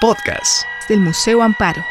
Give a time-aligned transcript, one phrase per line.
[0.00, 1.84] podcast del Museo Amparo.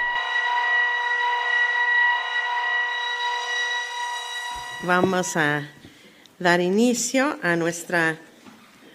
[4.82, 5.70] Vamos a
[6.40, 8.18] dar inicio a nuestra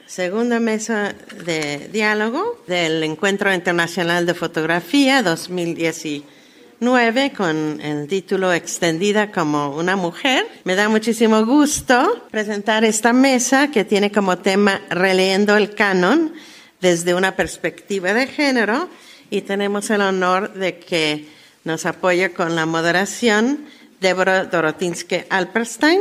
[0.07, 1.15] segunda mesa
[1.45, 10.45] de diálogo del Encuentro Internacional de Fotografía 2019 con el título Extendida como una mujer.
[10.65, 16.33] Me da muchísimo gusto presentar esta mesa que tiene como tema Releyendo el canon
[16.81, 18.89] desde una perspectiva de género
[19.31, 21.27] y tenemos el honor de que
[21.65, 23.67] nos apoye con la moderación
[24.01, 26.01] Deborah Dorotinsky Alperstein.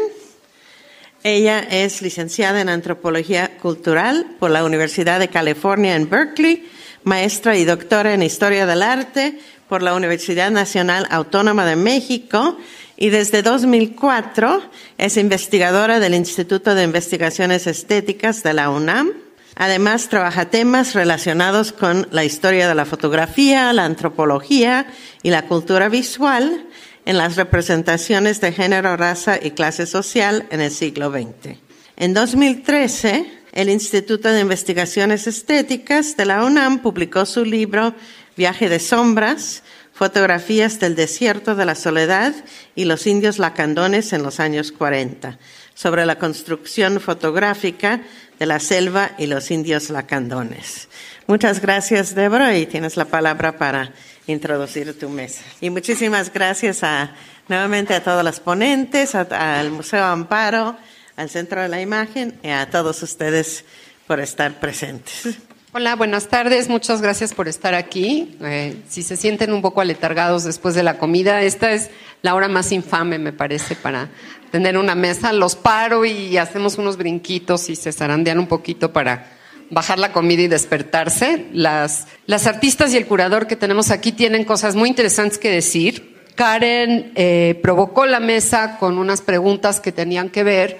[1.23, 6.69] Ella es licenciada en Antropología Cultural por la Universidad de California en Berkeley,
[7.03, 12.57] maestra y doctora en Historia del Arte por la Universidad Nacional Autónoma de México
[12.97, 14.61] y desde 2004
[14.97, 19.22] es investigadora del Instituto de Investigaciones Estéticas de la UNAM.
[19.55, 24.87] Además, trabaja temas relacionados con la historia de la fotografía, la antropología
[25.21, 26.65] y la cultura visual
[27.05, 31.57] en las representaciones de género, raza y clase social en el siglo XX.
[31.97, 37.93] En 2013, el Instituto de Investigaciones Estéticas de la UNAM publicó su libro
[38.35, 39.61] Viaje de Sombras,
[39.93, 42.33] fotografías del desierto de la soledad
[42.73, 45.37] y los indios lacandones en los años 40,
[45.75, 48.01] sobre la construcción fotográfica
[48.39, 50.87] de la selva y los indios lacandones.
[51.27, 53.93] Muchas gracias, Débora, y tienes la palabra para
[54.27, 55.43] introducir tu mesa.
[55.61, 57.11] Y muchísimas gracias a,
[57.47, 60.75] nuevamente a todos los ponentes, al Museo Amparo,
[61.15, 63.65] al Centro de la Imagen y a todos ustedes
[64.07, 65.37] por estar presentes.
[65.75, 66.69] Hola, buenas tardes.
[66.69, 68.37] Muchas gracias por estar aquí.
[68.41, 71.89] Eh, si se sienten un poco aletargados después de la comida, esta es
[72.21, 74.09] la hora más infame, me parece, para
[74.53, 75.33] tener una mesa.
[75.33, 79.31] Los paro y hacemos unos brinquitos y se zarandean un poquito para
[79.71, 81.47] bajar la comida y despertarse.
[81.53, 86.19] Las, las artistas y el curador que tenemos aquí tienen cosas muy interesantes que decir.
[86.35, 90.79] Karen eh, provocó la mesa con unas preguntas que tenían que ver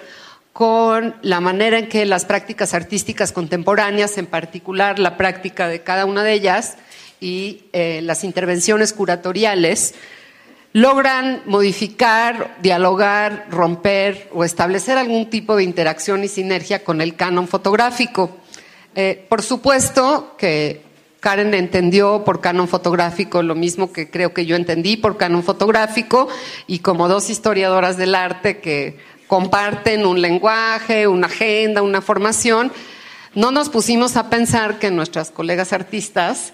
[0.54, 6.06] con la manera en que las prácticas artísticas contemporáneas, en particular la práctica de cada
[6.06, 6.78] una de ellas
[7.20, 9.96] y eh, las intervenciones curatoriales,
[10.74, 17.48] logran modificar, dialogar, romper o establecer algún tipo de interacción y sinergia con el canon
[17.48, 18.38] fotográfico.
[18.96, 20.82] Eh, por supuesto que
[21.20, 26.28] Karen entendió por canon fotográfico lo mismo que creo que yo entendí por canon fotográfico
[26.68, 28.98] y como dos historiadoras del arte que
[29.28, 32.72] comparten un lenguaje, una agenda, una formación,
[33.36, 36.54] no nos pusimos a pensar que nuestras colegas artistas,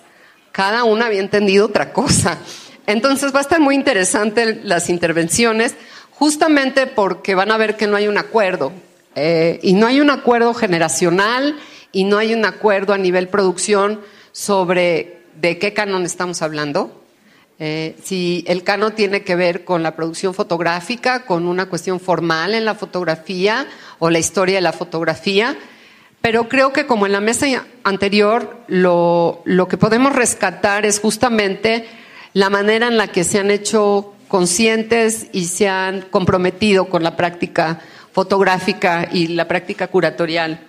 [0.52, 2.38] cada una había entendido otra cosa.
[2.90, 5.76] Entonces va a estar muy interesante las intervenciones,
[6.10, 8.74] justamente porque van a ver que no hay un acuerdo.
[9.14, 11.56] Eh, y no hay un acuerdo generacional
[11.92, 14.02] y no hay un acuerdo a nivel producción
[14.32, 17.04] sobre de qué canon estamos hablando.
[17.60, 22.56] Eh, si el canon tiene que ver con la producción fotográfica, con una cuestión formal
[22.56, 23.68] en la fotografía
[24.00, 25.56] o la historia de la fotografía,
[26.22, 27.46] pero creo que como en la mesa
[27.84, 31.86] anterior, lo, lo que podemos rescatar es justamente
[32.34, 37.16] la manera en la que se han hecho conscientes y se han comprometido con la
[37.16, 37.80] práctica
[38.12, 40.60] fotográfica y la práctica curatorial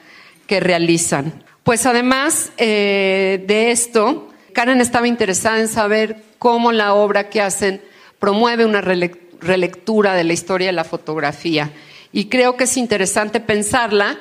[0.46, 1.44] que realizan.
[1.62, 7.82] Pues además eh, de esto, Karen estaba interesada en saber cómo la obra que hacen
[8.18, 11.70] promueve una relectura de la historia de la fotografía.
[12.12, 14.18] Y creo que es interesante pensarla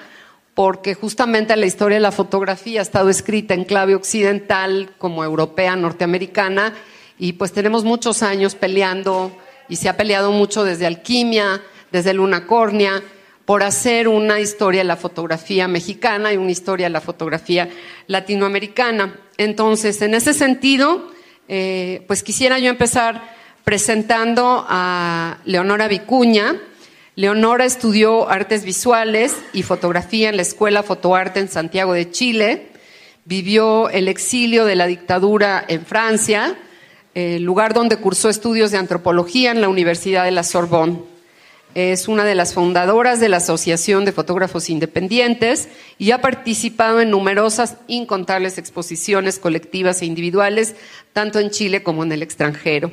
[0.53, 5.75] porque justamente la historia de la fotografía ha estado escrita en clave occidental como europea,
[5.75, 6.73] norteamericana,
[7.19, 9.35] y pues tenemos muchos años peleando
[9.67, 13.03] y se ha peleado mucho desde Alquimia, desde Luna Cornia,
[13.45, 17.69] por hacer una historia de la fotografía mexicana y una historia de la fotografía
[18.07, 19.19] latinoamericana.
[19.37, 21.11] Entonces, en ese sentido,
[21.47, 26.55] eh, pues quisiera yo empezar presentando a Leonora Vicuña.
[27.15, 32.67] Leonora estudió artes visuales y fotografía en la Escuela Fotoarte en Santiago de Chile.
[33.25, 36.55] Vivió el exilio de la dictadura en Francia,
[37.15, 40.99] el lugar donde cursó estudios de antropología en la Universidad de la Sorbonne.
[41.75, 45.69] Es una de las fundadoras de la Asociación de Fotógrafos Independientes
[45.99, 50.75] y ha participado en numerosas, incontables exposiciones colectivas e individuales,
[51.13, 52.91] tanto en Chile como en el extranjero.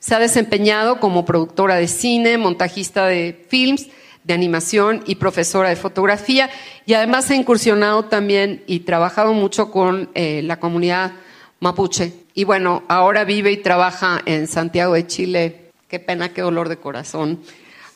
[0.00, 3.88] Se ha desempeñado como productora de cine, montajista de films,
[4.24, 6.50] de animación y profesora de fotografía
[6.86, 11.12] y además ha incursionado también y trabajado mucho con eh, la comunidad
[11.60, 12.12] mapuche.
[12.34, 15.70] Y bueno, ahora vive y trabaja en Santiago de Chile.
[15.88, 17.40] Qué pena, qué dolor de corazón.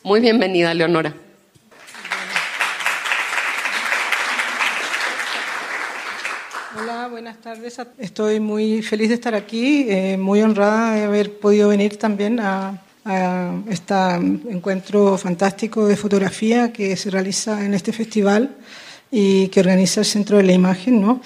[0.03, 1.13] Muy bienvenida, Leonora.
[6.75, 7.79] Hola, buenas tardes.
[7.99, 12.79] Estoy muy feliz de estar aquí, eh, muy honrada de haber podido venir también a,
[13.69, 18.55] este encuentro fantástico de fotografía que se realiza en este festival
[19.11, 21.01] y que organiza el Centro de la Imagen.
[21.01, 21.21] ¿no?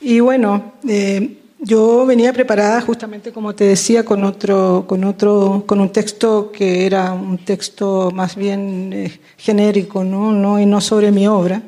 [0.00, 5.80] Y bueno, eh, yo venía preparada justamente, como te decía, con otro, con otro, con
[5.80, 10.32] un texto que era un texto más bien eh, genérico, ¿no?
[10.32, 10.60] ¿no?
[10.60, 11.62] y no sobre mi obra.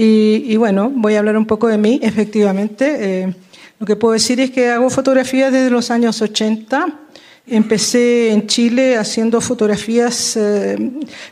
[0.00, 2.96] Y, bueno, voy a hablar un poco de mí, efectivamente.
[3.00, 3.34] Eh,
[3.80, 7.00] lo que puedo decir es que hago fotografías desde los años 80.
[7.48, 10.76] Empecé en Chile haciendo fotografías, eh,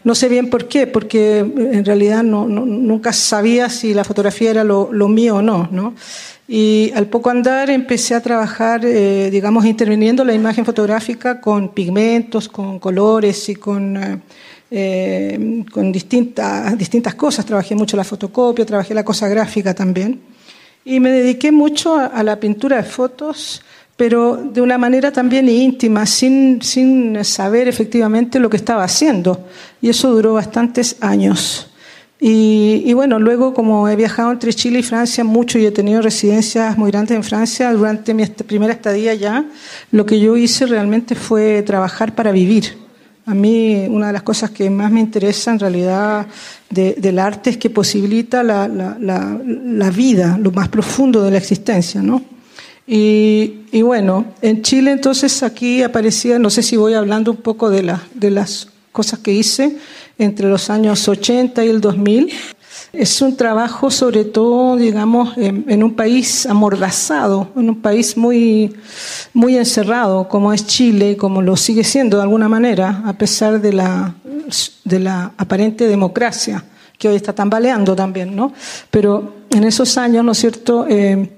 [0.02, 4.64] no sé bien por qué, porque en realidad no, nunca sabía si la fotografía era
[4.64, 5.94] lo, mío o no, ¿no?
[6.48, 12.48] Y al poco andar empecé a trabajar, eh, digamos, interviniendo la imagen fotográfica con pigmentos,
[12.48, 14.22] con colores y con
[14.68, 17.46] eh, con distintas, distintas cosas.
[17.46, 20.20] Trabajé mucho la fotocopia, trabajé la cosa gráfica también.
[20.84, 23.62] Y me dediqué mucho a, la pintura de fotos,
[23.96, 29.46] pero de una manera también íntima, sin, sin saber efectivamente lo que estaba haciendo.
[29.80, 31.70] Y eso duró bastantes años.
[32.28, 36.02] Y, y, bueno, luego como he viajado entre Chile y Francia mucho y he tenido
[36.02, 39.44] residencias muy grandes en Francia, durante mi primera estadía ya,
[39.92, 42.78] lo que yo hice realmente fue trabajar para vivir.
[43.26, 46.26] A mí una de las cosas que más me interesa en realidad
[46.68, 52.22] del arte es que posibilita la, la, vida, lo más profundo de la existencia, ¿no?
[52.88, 57.70] Y, y, bueno, en Chile entonces aquí aparecía, no sé si voy hablando un poco
[57.70, 59.76] de, la, de las cosas que hice
[60.18, 62.32] entre los años 80 y el 2000.
[62.92, 68.74] Es un trabajo sobre todo, digamos, en, un país amordazado, en un país muy,
[69.34, 73.72] muy encerrado como es Chile, como lo sigue siendo de alguna manera, a pesar de
[73.72, 74.14] la,
[74.84, 76.64] de la aparente democracia
[76.98, 78.52] que hoy está tambaleando también, ¿no?
[78.90, 81.30] Pero en esos años, ¿no es cierto?, eh,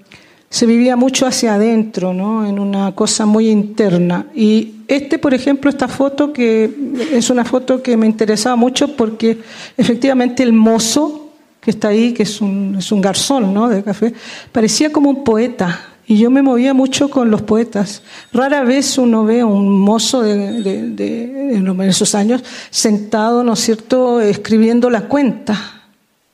[0.50, 2.46] se vivía mucho hacia adentro, ¿no?
[2.46, 4.26] En una cosa muy interna.
[4.34, 6.70] Y este, por ejemplo, esta foto que
[7.12, 9.38] es una foto que me interesaba mucho porque
[9.76, 11.31] efectivamente el mozo
[11.61, 13.69] que está ahí, que es un, garzón ¿no?
[13.69, 14.14] de café,
[14.50, 15.81] parecía como un poeta.
[16.06, 18.02] Y yo me movía mucho con los poetas.
[18.32, 23.52] Rara vez uno ve a un mozo de, de, de, en esos años sentado, ¿no
[23.52, 25.77] es cierto?, escribiendo la cuenta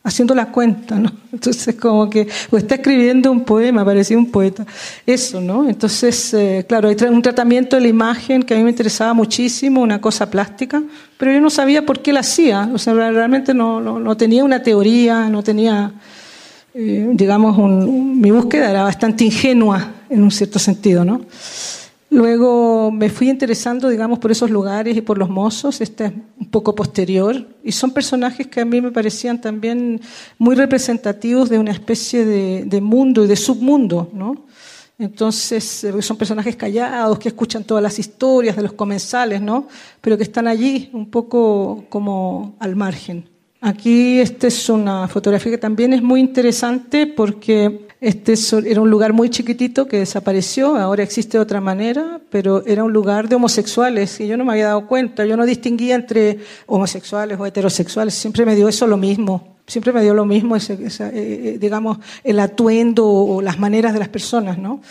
[0.05, 1.11] haciendo la cuenta, ¿no?
[1.33, 4.65] Entonces, como que, o está escribiendo un poema, parecía un poeta.
[5.05, 5.69] Eso, ¿no?
[5.69, 9.81] Entonces, eh, claro, hay un tratamiento de la imagen que a mí me interesaba muchísimo,
[9.81, 10.83] una cosa plástica,
[11.17, 12.71] pero yo no sabía por qué la hacía.
[12.73, 15.93] O sea, realmente no, no, tenía una teoría, no tenía,
[16.75, 21.23] eh, digamos, mi búsqueda era bastante ingenua en un cierto sentido, ¿no?
[22.15, 26.49] Luego me fui interesando, digamos, por esos lugares y por los mozos, este es un
[26.49, 30.01] poco posterior, y son personajes que a mí me parecían también
[30.39, 34.47] muy representativos de una especie de, mundo y de submundo, ¿no?
[34.97, 39.67] Entonces, eh, son personajes callados, que escuchan todas las historias de los comensales, ¿no?
[40.01, 43.29] Pero que están allí un poco como al margen.
[43.67, 48.35] Aquí esta es una fotografía que también es muy interesante porque este
[48.67, 52.93] era un lugar muy chiquitito que desapareció, ahora existe de otra manera, pero era un
[52.93, 57.41] lugar de homosexuales y yo no me había dado cuenta, yo no distinguía entre homosexuales
[57.41, 60.89] o heterosexuales, siempre me dio eso lo mismo, siempre me dio lo mismo, ese, eh,
[61.15, 64.83] eh, digamos, el atuendo o las maneras de las personas, ¿no?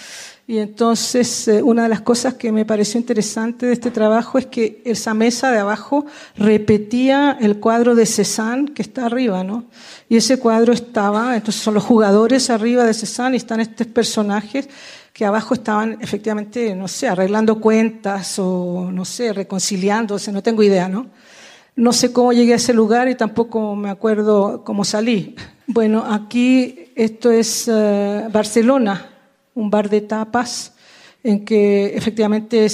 [0.45, 4.47] Y entonces eh, una de las cosas que me pareció interesante de este trabajo es
[4.47, 9.63] que esa mesa de abajo repetía el cuadro de Cézanne que está arriba, ¿no?
[10.09, 14.67] Y ese cuadro estaba, entonces son los jugadores arriba de Cézanne y están estos personajes
[15.13, 20.89] que abajo estaban efectivamente, no sé, arreglando cuentas o, no sé, reconciliándose, no tengo idea,
[20.89, 21.07] ¿no?
[21.75, 25.35] No sé cómo llegué a ese lugar y tampoco me acuerdo cómo salí.
[25.67, 29.12] Bueno, aquí esto es eh, Barcelona,
[29.55, 30.73] un bar de tapas
[31.23, 32.67] en que efectivamente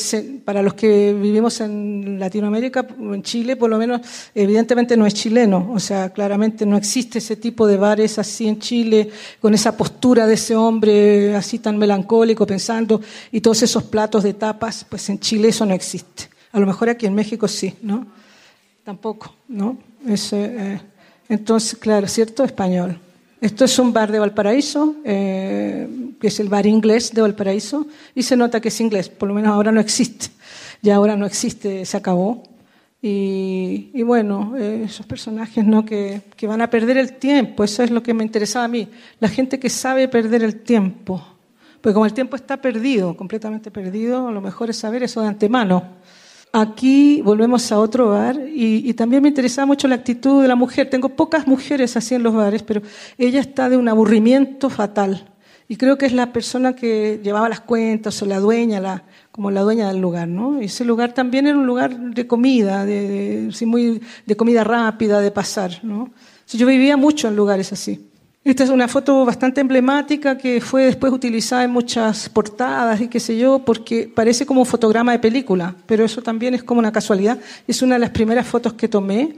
[0.44, 4.02] para los que vivimos en Latinoamérica, en Chile por lo menos,
[4.34, 8.58] evidentemente no es chileno, o sea, claramente no existe ese tipo de bares así en
[8.58, 13.00] Chile, con esa postura de ese hombre así tan melancólico pensando,
[13.32, 16.30] y todos esos platos de tapas, pues en Chile eso no existe.
[16.52, 18.08] A lo mejor aquí en México sí, ¿no?
[18.84, 19.78] Tampoco, ¿no?
[20.08, 20.80] Eh,
[21.28, 23.00] entonces, claro, cierto, español.
[23.42, 25.88] Esto es un bar de Valparaíso, eh,
[26.20, 29.36] que es el bar inglés de Valparaíso, y se nota que es inglés, por lo
[29.36, 30.28] menos ahora no existe.
[30.82, 32.42] Ya ahora no existe, se acabó.
[33.02, 35.84] Y, y bueno, eh, esos personajes ¿no?
[35.84, 38.88] Que, que, van a perder el tiempo, eso es lo que me interesaba a mí.
[39.20, 41.22] La gente que sabe perder el tiempo.
[41.82, 45.84] Porque como el tiempo está perdido, completamente perdido, lo mejor es saber eso de antemano.
[46.52, 50.90] Aquí volvemos a otro bar y, también me interesaba mucho la actitud de la mujer.
[50.90, 52.82] Tengo pocas mujeres así en los bares, pero
[53.20, 55.32] ella está de un aburrimiento fatal
[55.68, 59.52] Y creo que es la persona que llevaba las cuentas o la dueña, la, como
[59.52, 60.60] la dueña del lugar, ¿no?
[60.60, 65.22] Y ese lugar también era un lugar de comida, de, de, muy, de comida rápida,
[65.22, 66.12] de pasar, ¿no?
[66.48, 68.09] Yo vivía mucho en lugares así.
[68.50, 73.20] Esta es una foto bastante emblemática que fue después utilizada en muchas portadas y qué
[73.20, 76.92] sé yo, porque parece como un fotograma de película, pero eso también es como una
[76.92, 77.38] casualidad.
[77.68, 79.36] Es una de las primeras fotos que tomé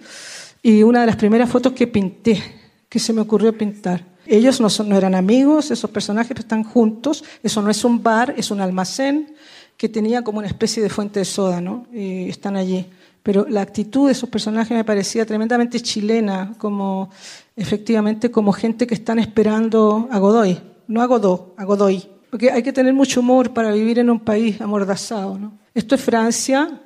[0.63, 2.41] y una de las primeras fotos que pinté,
[2.87, 4.05] que se me ocurrió pintar.
[4.25, 8.33] Ellos no, son, no eran amigos, esos personajes están juntos, eso no es un bar,
[8.37, 9.35] es un almacén
[9.75, 11.85] que tenía como una especie de fuente de soda, ¿no?
[11.91, 12.85] Y están allí.
[13.23, 17.09] Pero la actitud de esos personajes me parecía tremendamente chilena, como
[17.55, 22.07] efectivamente como gente que están esperando a Godoy, no a Godó, a Godoy.
[22.31, 25.37] Porque hay que tener mucho humor para vivir en un país amordazado.
[25.37, 25.53] ¿no?
[25.73, 26.81] Esto es Francia,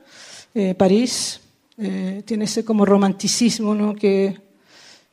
[0.54, 1.40] eh, París,
[1.78, 3.96] eh, tiene ese como romanticismo ¿no?
[3.96, 4.42] que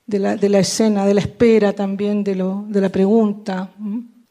[0.06, 3.70] de la, de la, escena, de la espera también, de, lo, de la pregunta.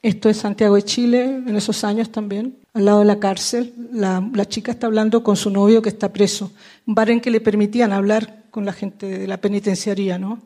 [0.01, 3.73] Esto es Santiago de Chile, en esos años también, al lado de la cárcel.
[3.91, 6.51] La, la chica está hablando con su novio que está preso.
[6.87, 10.39] Un bar en que le permitían hablar con la gente de la penitenciaría, ¿no?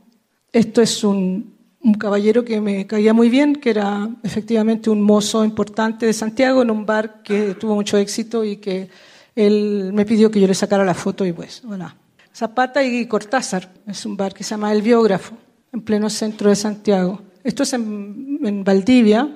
[0.53, 1.53] Esto es un,
[1.99, 6.71] caballero que me caía muy bien, que era efectivamente un mozo importante de Santiago en
[6.71, 8.89] un bar que tuvo mucho éxito y que
[9.35, 11.95] él me pidió que yo le sacara la foto y pues, voilà.
[12.33, 15.35] Zapata y Cortázar, es un bar que se llama El Biógrafo,
[15.73, 17.21] en pleno centro de Santiago.
[17.43, 19.29] Esto es en, en Valdivia,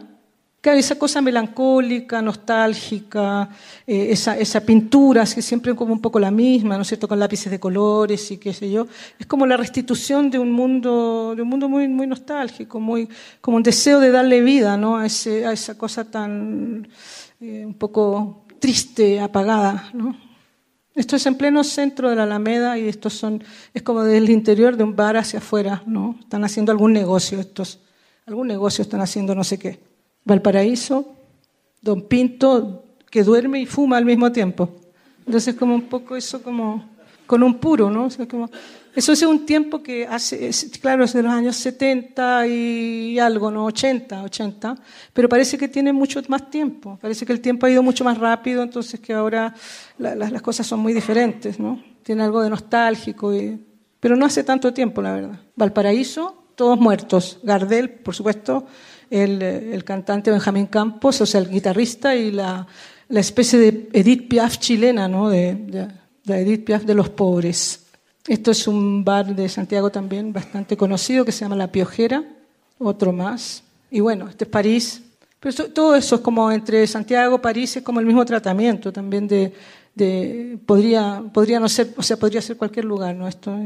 [0.61, 3.47] Claro, esa cosa melancólica, nostálgica,
[3.87, 7.17] eh, esa, esa, pintura, que siempre como un poco la misma, ¿no es cierto?, con
[7.17, 8.85] lápices de colores y qué sé yo,
[9.17, 13.07] es como la restitución de un mundo, de un mundo muy, muy nostálgico, muy,
[13.39, 16.89] como un deseo de darle vida, ¿no?, a, ese, a esa cosa tan
[17.39, 20.17] eh, un poco triste, apagada, ¿no?
[20.93, 23.41] Esto es en pleno centro de la Alameda y estos son,
[23.73, 26.17] es como desde el interior de un bar hacia afuera, ¿no?
[26.19, 27.79] Están haciendo algún negocio estos,
[28.25, 29.88] algún negocio están haciendo no sé qué.
[30.29, 31.15] Valparaíso,
[31.81, 34.69] Don Pinto, que duerme y fuma al mismo tiempo.
[35.25, 36.87] Entonces, como un poco eso, como
[37.25, 38.07] con un puro, ¿no?
[38.29, 38.49] como,
[38.95, 43.65] eso es un tiempo que hace, claro, es de los años 70 y algo, ¿no?
[43.65, 44.75] 80, 80,
[45.13, 46.97] pero parece que tiene mucho más tiempo.
[47.01, 49.53] Parece que el tiempo ha ido mucho más rápido, entonces que ahora
[49.97, 51.81] las cosas son muy diferentes, ¿no?
[52.03, 53.31] Tiene algo de nostálgico,
[53.99, 55.39] pero no hace tanto tiempo, la verdad.
[55.55, 57.39] Valparaíso, todos muertos.
[57.43, 58.65] Gardel, por supuesto,
[59.09, 62.67] el, cantante Benjamín Campos, o sea, el guitarrista y la,
[63.09, 65.29] especie de Edith Piaf chilena, ¿no?
[65.29, 65.55] De,
[66.23, 67.85] de, Edith Piaf de los pobres.
[68.27, 72.23] Esto es un bar de Santiago también bastante conocido que se llama La Piojera,
[72.77, 73.63] otro más.
[73.89, 75.01] Y bueno, este es París.
[75.39, 79.53] Pero todo eso es como entre Santiago, París, es como el mismo tratamiento también de,
[79.95, 83.27] de podría, podría no ser, o sea, podría ser cualquier lugar, ¿no?
[83.27, 83.57] Esto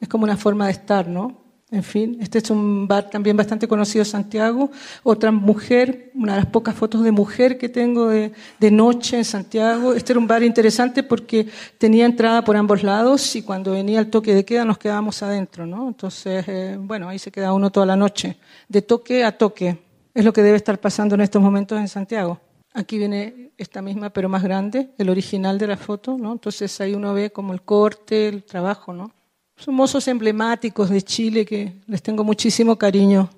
[0.00, 1.45] es como una forma de estar, ¿no?
[1.68, 4.70] En fin, este es un bar también bastante conocido Santiago.
[5.02, 8.32] Otra mujer, una de las pocas fotos de mujer que tengo de,
[8.70, 9.92] noche en Santiago.
[9.92, 14.10] Este era un bar interesante porque tenía entrada por ambos lados y cuando venía el
[14.10, 15.88] toque de queda nos quedábamos adentro, ¿no?
[15.88, 18.36] Entonces, eh, bueno, ahí se queda uno toda la noche.
[18.68, 19.76] De toque a toque.
[20.14, 22.40] Es lo que debe estar pasando en estos momentos en Santiago.
[22.74, 26.32] Aquí viene esta misma, pero más grande, el original de la foto, ¿no?
[26.32, 29.10] Entonces ahí uno ve como el corte, el trabajo, ¿no?
[29.56, 33.30] Son mozos emblemáticos de Chile que les tengo muchísimo cariño,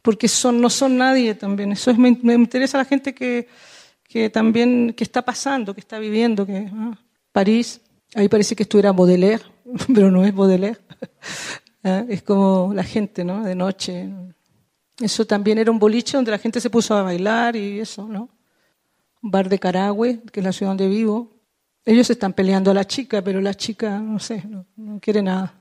[0.00, 1.72] porque son, no son nadie también.
[1.72, 3.48] Eso es, me, interesa la gente que,
[4.04, 6.46] que, también que está pasando, que está viviendo.
[6.46, 6.70] Que,
[7.32, 7.80] París,
[8.14, 9.42] ahí parece que estuviera Baudelaire,
[9.94, 10.78] pero no es Baudelaire.
[11.82, 13.42] Ah, es como la gente, ¿no?
[13.42, 14.10] De noche.
[15.00, 18.28] Eso también era un boliche donde la gente se puso a bailar y eso, ¿no?
[19.22, 21.39] Un bar de Carahue, que es la ciudad donde vivo,
[21.84, 24.44] ellos están peleando a la chica, pero la chica, no sé,
[24.76, 25.54] no, quiere nada.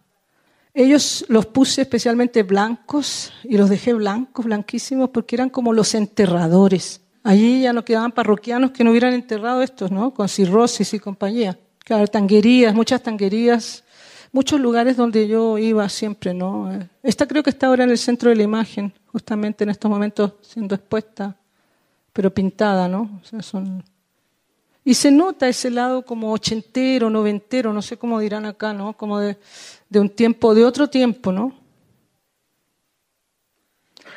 [0.73, 7.01] Ellos los puse especialmente blancos y los dejé blancos, blanquísimos, porque eran como los enterradores.
[7.23, 10.13] Allí ya no quedaban parroquianos que no hubieran enterrado estos, ¿no?
[10.13, 11.57] Con cirrosis y compañía.
[11.79, 13.83] Claro, tanguerías, muchas tanguerías,
[14.31, 16.71] muchos lugares donde yo iba siempre, ¿no?
[17.01, 20.33] Esta creo que está ahora en el centro de la imagen, justamente en estos momentos
[20.41, 21.35] siendo expuesta,
[22.13, 23.19] pero pintada, ¿no?
[23.21, 23.83] O sea, son
[24.89, 28.97] y se nota ese lado como ochentero, noventero, no sé cómo dirán acá, ¿no?
[28.97, 29.37] Como de,
[29.93, 31.53] un tiempo, de otro tiempo, ¿no?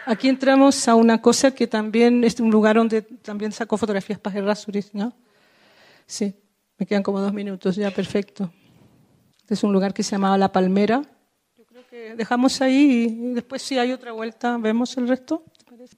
[0.07, 4.39] Aquí entramos a una cosa que también es un lugar donde también sacó fotografías para
[4.39, 5.13] Errázuriz, ¿no?
[6.07, 6.35] Sí,
[6.79, 8.51] me quedan como dos minutos, ya perfecto.
[9.43, 11.03] Este es un lugar que se llamaba La Palmera.
[11.55, 15.45] Yo creo que dejamos ahí y después si hay otra vuelta vemos el resto.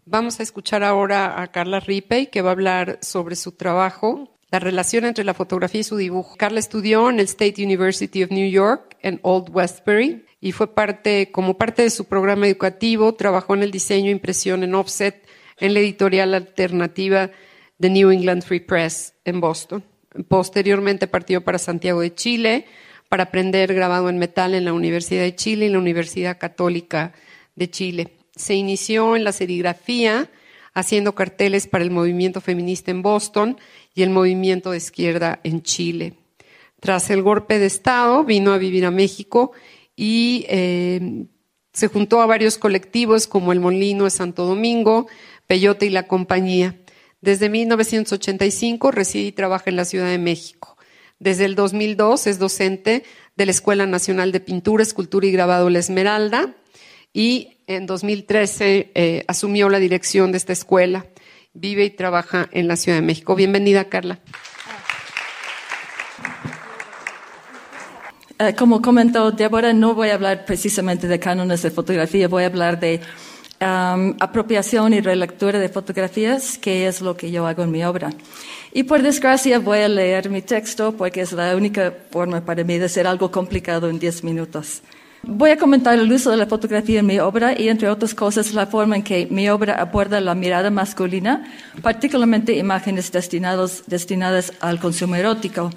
[0.04, 4.58] Vamos a escuchar ahora a Carla Ripey que va a hablar sobre su trabajo la
[4.58, 6.36] relación entre la fotografía y su dibujo.
[6.36, 11.30] Carla estudió en el State University of New York en Old Westbury y fue parte,
[11.32, 15.26] como parte de su programa educativo, trabajó en el diseño e impresión en offset
[15.58, 17.30] en la editorial alternativa
[17.78, 19.84] de New England Free Press en Boston.
[20.28, 22.66] Posteriormente partió para Santiago de Chile
[23.08, 27.12] para aprender grabado en metal en la Universidad de Chile y la Universidad Católica
[27.54, 28.16] de Chile.
[28.34, 30.30] Se inició en la serigrafía
[30.72, 33.58] haciendo carteles para el movimiento feminista en Boston
[33.94, 36.14] y el movimiento de izquierda en Chile.
[36.80, 39.52] Tras el golpe de Estado, vino a vivir a México
[39.96, 41.26] y eh,
[41.72, 45.06] se juntó a varios colectivos como el Molino de Santo Domingo,
[45.46, 46.78] Peyote y la Compañía.
[47.20, 50.76] Desde 1985 reside y trabaja en la Ciudad de México.
[51.18, 53.04] Desde el 2002 es docente
[53.36, 56.54] de la Escuela Nacional de Pintura, Escultura y Grabado La Esmeralda
[57.12, 61.06] y en 2013 eh, asumió la dirección de esta escuela.
[61.54, 63.37] Vive y trabaja en la Ciudad de México.
[63.37, 64.18] Bienvenida, Carla.
[68.40, 72.46] Eh, como comentó Débora, no voy a hablar precisamente de cánones de fotografía, voy a
[72.46, 73.00] hablar de
[73.61, 78.11] um, apropiación y relectura de fotografías, que es lo que yo hago en mi obra.
[78.73, 82.78] Y por desgracia voy a leer mi texto porque es la única forma para mí
[82.78, 84.82] de hacer algo complicado en 10 minutos.
[85.26, 88.52] Voy a comentar el uso de la fotografía en mi obra y, entre otras cosas,
[88.52, 91.45] la forma en que mi obra aborda la mirada masculina,
[91.83, 95.71] particularmente imágenes destinadas al consumo erótico.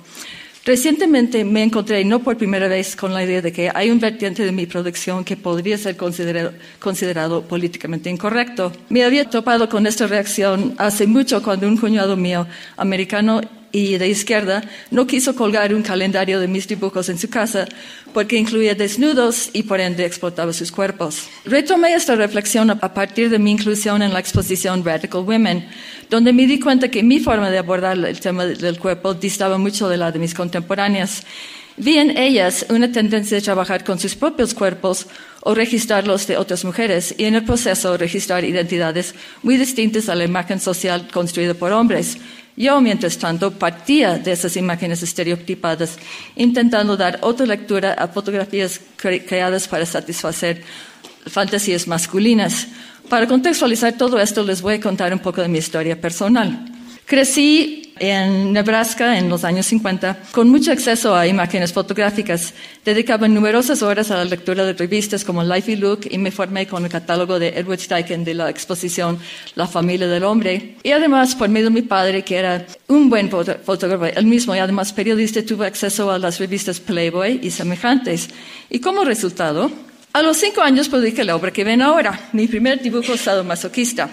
[0.65, 4.43] Recientemente me encontré, no por primera vez, con la idea de que hay un vertiente
[4.43, 8.73] de mi producción que podría ser considerado, considerado, políticamente incorrecto.
[8.89, 13.39] Me había topado con esta reacción hace mucho cuando un cuñado mío, americano,
[13.71, 17.67] y de izquierda no quiso colgar un calendario de mis dibujos en su casa
[18.13, 21.27] porque incluía desnudos y por ende explotaba sus cuerpos.
[21.45, 25.67] Retomé esta reflexión a partir de mi inclusión en la exposición Radical Women,
[26.09, 29.89] donde me di cuenta que mi forma de abordar el tema del cuerpo distaba mucho
[29.89, 31.23] de la de mis contemporáneas.
[31.79, 35.05] Vi en ellas una tendencia de trabajar con sus propios cuerpos
[35.41, 40.23] o registrarlos de otras mujeres y en el proceso registrar identidades muy distintas a la
[40.23, 42.17] imagen social construida por hombres.
[42.57, 45.99] Yo, mientras tanto, partía de esas imágenes estereotipadas,
[46.35, 50.63] intentando dar otra lectura a fotografías creadas para satisfacer
[51.27, 52.67] fantasías masculinas.
[53.09, 56.65] Para contextualizar todo esto, les voy a contar un poco de mi historia personal.
[57.05, 62.53] Crecí en Nebraska en los años 50 con mucho acceso a imágenes fotográficas.
[62.83, 66.67] Dedicaba numerosas horas a la lectura de revistas como Life y Look y me formé
[66.67, 69.19] con el catálogo de Edward Steichen de la exposición
[69.55, 70.75] La familia del hombre.
[70.83, 74.59] Y además, por medio de mi padre, que era un buen fotógrafo, él mismo y
[74.59, 78.29] además periodista, tuve acceso a las revistas Playboy y semejantes.
[78.69, 79.71] Y como resultado,
[80.13, 84.09] a los cinco años publiqué la obra que ven ahora, mi primer dibujo sadomasoquista.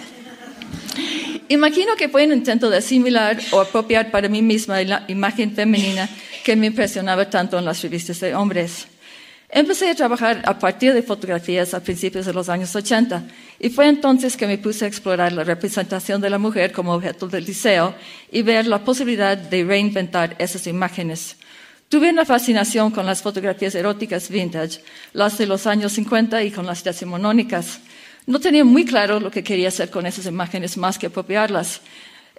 [1.48, 6.08] Imagino que fue un intento de asimilar o apropiar para mí misma la imagen femenina
[6.42, 8.86] que me impresionaba tanto en las revistas de hombres.
[9.50, 13.22] Empecé a trabajar a partir de fotografías a principios de los años 80
[13.60, 17.28] y fue entonces que me puse a explorar la representación de la mujer como objeto
[17.28, 17.94] del liceo
[18.32, 21.36] y ver la posibilidad de reinventar esas imágenes.
[21.88, 24.80] Tuve una fascinación con las fotografías eróticas vintage,
[25.12, 27.78] las de los años 50 y con las decimonónicas.
[28.26, 31.80] No tenía muy claro lo que quería hacer con esas imágenes más que apropiarlas.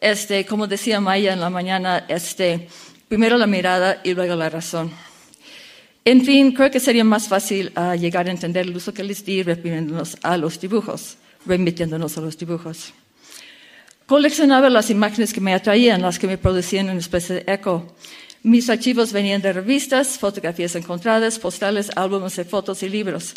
[0.02, 2.68] Este, como decía Maya en la mañana, este,
[3.08, 4.92] primero la mirada y luego la razón.
[6.04, 9.26] En fin, creo que sería más fácil uh, llegar a entender el uso que les
[9.26, 12.94] di refiriéndonos a los dibujos, remitiéndonos a los dibujos.
[14.06, 17.96] Coleccionaba las imágenes que me atraían, las que me producían una especie de eco.
[18.44, 23.34] Mis archivos venían de revistas, fotografías encontradas, postales, álbumes de fotos y libros.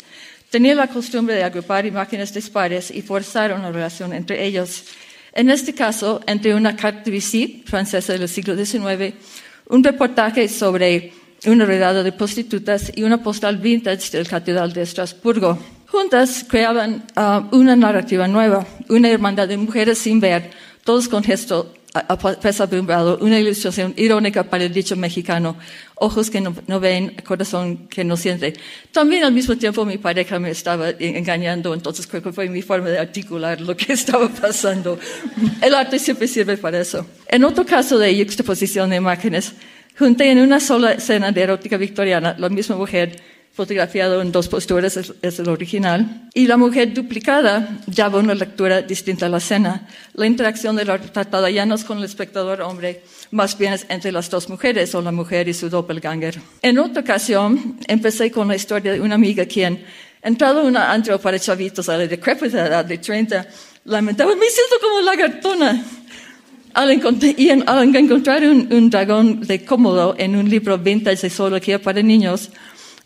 [0.49, 4.83] Tenía la costumbre de agrupar imágenes dispares y forzar una relación entre ellos.
[5.31, 9.13] En este caso, entre una carte visite francesa del siglo XIX,
[9.67, 11.13] un reportaje sobre
[11.45, 15.59] una redada de prostitutas y una postal vintage del Catedral de Estrasburgo.
[15.85, 20.49] Juntas creaban ah, una narrativa nueva, una hermandad de mujeres sin ver,
[20.83, 25.57] todos con gesto apesadumbrado, una ilustración irónica para el dicho mexicano,
[25.95, 28.53] ojos que no, ven, corazón que no siente.
[28.91, 32.89] También al mismo tiempo mi pareja me estaba engañando, entonces creo que fue mi forma
[32.89, 34.99] de articular lo que estaba pasando.
[35.61, 37.05] El arte siempre sirve para eso.
[37.27, 39.53] En otro caso de exposición de imágenes,
[39.97, 44.95] junté en una sola escena de erótica victoriana la misma mujer fotografiado en dos posturas,
[44.97, 49.87] es, el original, y la mujer duplicada daba una lectura distinta a la escena.
[50.13, 53.85] La interacción de la retratada ya no es con el espectador hombre, más bien es
[53.89, 56.39] entre las dos mujeres o la mujer y su doppelganger.
[56.61, 59.83] En otra ocasión, empecé con la historia de una amiga quien,
[60.21, 63.47] entrado en una antro para chavitos a la decrépita edad de 30,
[63.85, 65.83] lamentaba, me siento como lagartona.
[66.71, 72.01] Al, al encontrar un, un, dragón de cómodo en un libro vintage de zoología para
[72.01, 72.51] niños,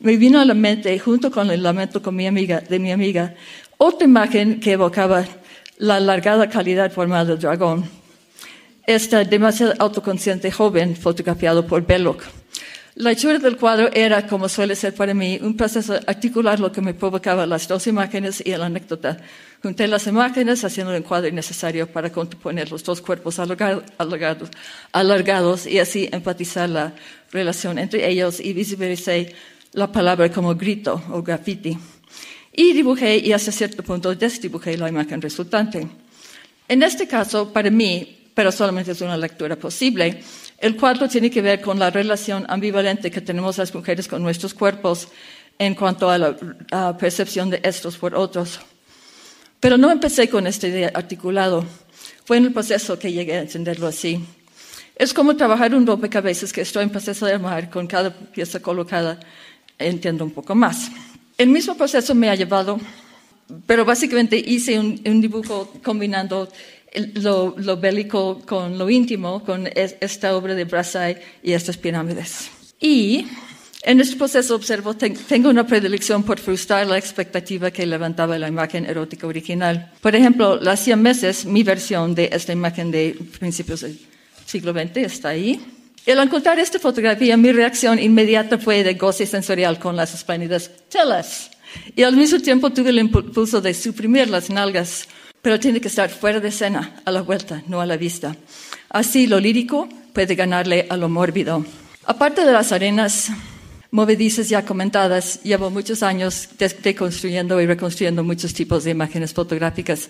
[0.04, 3.36] me vino a la mente, junto con el lamento con mi amiga, de mi amiga,
[3.78, 5.24] otra imagen que evocaba
[5.78, 7.86] la alargada calidad formal del dragón.
[8.86, 12.22] Esta demasiado autoconsciente joven fotografiado por Belloc.
[12.96, 16.82] La hechura del cuadro era, como suele ser para mí, un proceso articular lo que
[16.82, 19.18] me provocaba las dos imágenes y la anécdota.
[19.64, 24.50] Junté las imágenes haciendo el encuadre necesario para contraponer los dos cuerpos alargados,
[24.92, 26.94] alargados y así enfatizar la
[27.32, 29.34] relación entre ellos y visibilicé
[29.74, 31.78] la palabra como grito o graffiti.
[32.52, 35.88] Y dibujé y hasta cierto punto desdibujé la imagen resultante.
[36.68, 40.22] En este caso, para mí, pero solamente es una lectura posible,
[40.60, 44.54] el cuadro tiene que ver con la relación ambivalente que tenemos las mujeres con nuestros
[44.54, 45.10] cuerpos
[45.60, 48.60] en cuanto a la percepción de estos por otros.
[49.60, 51.66] Pero no empecé con esta idea articulado.
[52.26, 54.24] Fue en el proceso que llegué a entenderlo así.
[54.96, 59.20] Es como trabajar un rompecabezas que estoy en proceso de armar con cada pieza colocada.
[59.80, 60.92] Entiendo un poco más.
[61.38, 62.80] El mismo proceso me ha llevado,
[63.66, 66.48] pero básicamente hice un, dibujo combinando
[67.16, 72.50] lo, lo, bélico con lo íntimo, con esta obra de Brassai y estas pirámides.
[72.80, 73.26] Y
[73.86, 78.86] en este proceso observo, tengo una predilección por frustrar la expectativa que levantaba la imagen
[78.86, 79.92] erótica original.
[80.00, 84.00] Por ejemplo, hacía meses mi versión de esta imagen de principios del
[84.46, 85.60] siglo XX está ahí.
[86.12, 91.52] Al encontrar esta fotografía, mi reacción inmediata fue de goce sensorial con las espléndidas telas.
[91.96, 95.08] Y al mismo tiempo tuve el impulso de suprimir las nalgas,
[95.42, 98.36] pero tiene que estar fuera de escena, a la vuelta, no a la vista.
[98.90, 101.66] Así lo lírico puede ganarle a lo mórbido.
[102.06, 103.30] Aparte de las arenas
[103.90, 106.50] movedizas ya comentadas, llevo muchos años
[106.82, 110.10] deconstruyendo y reconstruyendo muchos tipos de imágenes fotográficas,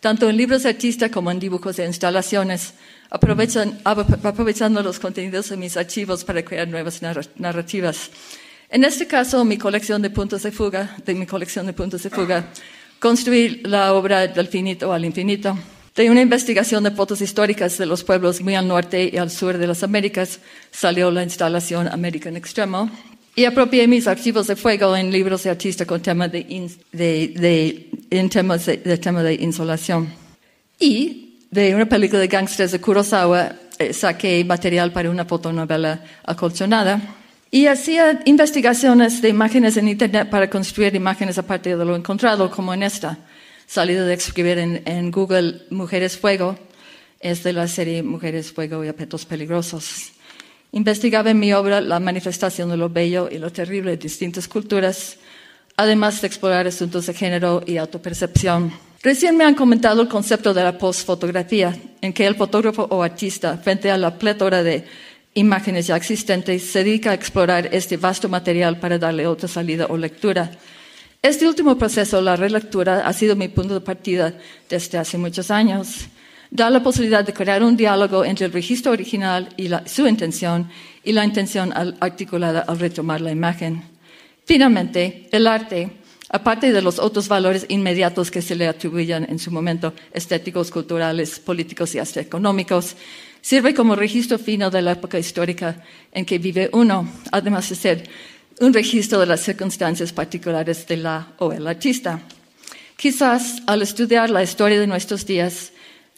[0.00, 2.74] tanto en libros de artista como en dibujos de instalaciones
[3.12, 7.00] aprovechando los contenidos de mis archivos para crear nuevas
[7.36, 8.10] narrativas.
[8.70, 12.10] En este caso, mi colección de puntos de fuga, de mi colección de puntos de
[12.10, 12.46] fuga,
[12.98, 15.58] construí la obra del finito al infinito.
[15.94, 19.58] De una investigación de fotos históricas de los pueblos muy al norte y al sur
[19.58, 22.90] de las Américas salió la instalación American Extremo.
[23.34, 26.46] Y apropié mis archivos de fuego en libros de artista con tema de,
[28.10, 30.08] en temas de, tema de insolación.
[30.78, 36.98] Y de una película de gangsters de Kurosawa, eh, saqué material para una fotonovela acolchonada.
[37.50, 42.50] Y hacía investigaciones de imágenes en Internet para construir imágenes a partir de lo encontrado,
[42.50, 43.18] como en esta.
[43.66, 46.56] Salido de escribir en, en Google Mujeres Fuego,
[47.20, 50.12] es de la serie Mujeres Fuego y Apetos Peligrosos.
[50.72, 55.18] Investigaba en mi obra la manifestación de lo bello y lo terrible de distintas culturas,
[55.76, 58.72] además de explorar asuntos de género y autopercepción.
[59.02, 63.58] Recién me han comentado el concepto de la postfotografía, en que el fotógrafo o artista,
[63.58, 64.84] frente a la plétora de
[65.34, 69.96] imágenes ya existentes, se dedica a explorar este vasto material para darle otra salida o
[69.96, 70.52] lectura.
[71.20, 74.34] Este último proceso, la relectura, ha sido mi punto de partida
[74.68, 76.06] desde hace muchos años.
[76.48, 80.70] Da la posibilidad de crear un diálogo entre el registro original y su intención
[81.02, 83.82] y la intención articulada al retomar la imagen.
[84.44, 86.01] Finalmente, el arte
[86.32, 91.38] aparte de los otros valores inmediatos que se le atribuyen en su momento, estéticos, culturales,
[91.38, 92.96] políticos y hasta económicos,
[93.42, 98.08] sirve como registro fino de la época histórica en que vive uno, además de ser
[98.60, 102.20] un registro de las circunstancias particulares de la o el artista.
[102.96, 105.72] Quizás al estudiar la historia de nuestros días,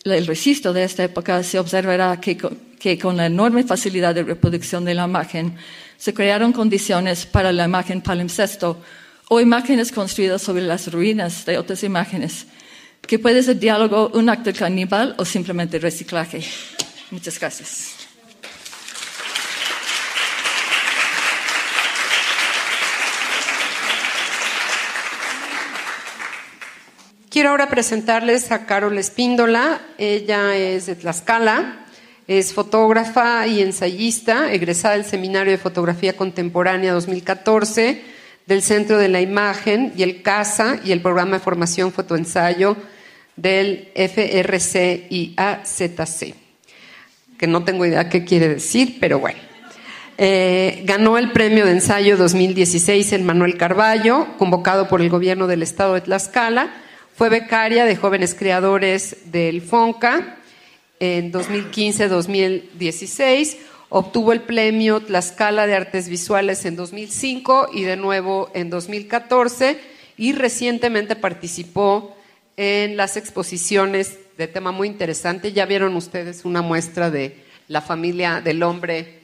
[0.05, 2.37] el registro de esta época se observará que,
[2.79, 5.57] que con la enorme facilidad de reproducción de la imagen
[5.97, 8.79] se crearon condiciones para la imagen palimpsesto
[9.29, 12.47] o imágenes construidas sobre las ruinas de otras imágenes,
[13.03, 16.43] que puede ser diálogo, un acto caníbal o simplemente reciclaje.
[17.11, 17.95] Muchas gracias.
[27.31, 29.81] Quiero ahora presentarles a Carol Espíndola.
[29.99, 31.85] Ella es de Tlaxcala,
[32.29, 38.14] es fotógrafa y ensayista, egresada del Seminario de Fotografía Contemporánea 2014
[38.47, 42.77] del Centro de la Imagen y el CASA y el Programa de Formación Fotoensayo
[43.37, 46.35] del FRC y AZC,
[47.39, 49.39] que no tengo idea qué quiere decir, pero bueno.
[50.17, 55.63] Eh, ganó el premio de ensayo 2016 el Manuel Carballo, convocado por el gobierno del
[55.63, 56.73] estado de Tlaxcala.
[57.17, 60.37] Fue becaria de jóvenes creadores del FONCA
[61.01, 63.57] en 2015-2016
[63.97, 69.81] Obtuvo el premio Tlaxcala de Artes Visuales en 2005 y de nuevo en 2014
[70.17, 72.17] y recientemente participó
[72.57, 75.53] en las exposiciones de tema muy interesante.
[75.53, 79.21] Ya vieron ustedes una muestra de la familia del hombre,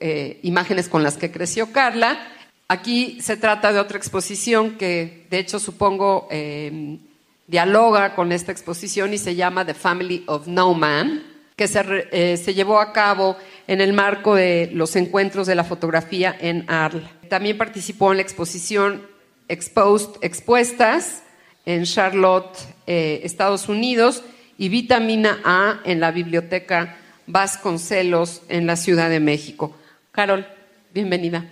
[0.00, 2.18] eh, imágenes con las que creció Carla.
[2.66, 6.98] Aquí se trata de otra exposición que de hecho supongo eh,
[7.46, 11.29] dialoga con esta exposición y se llama The Family of No Man,
[11.60, 15.62] que se, eh, se llevó a cabo en el marco de los encuentros de la
[15.62, 17.04] fotografía en Arles.
[17.28, 19.06] También participó en la exposición
[19.46, 21.22] Exposed, Expuestas
[21.66, 24.22] en Charlotte, eh, Estados Unidos,
[24.56, 26.96] y Vitamina A en la Biblioteca
[27.26, 29.76] Vasconcelos en la Ciudad de México.
[30.12, 30.46] Carol,
[30.94, 31.44] bienvenida.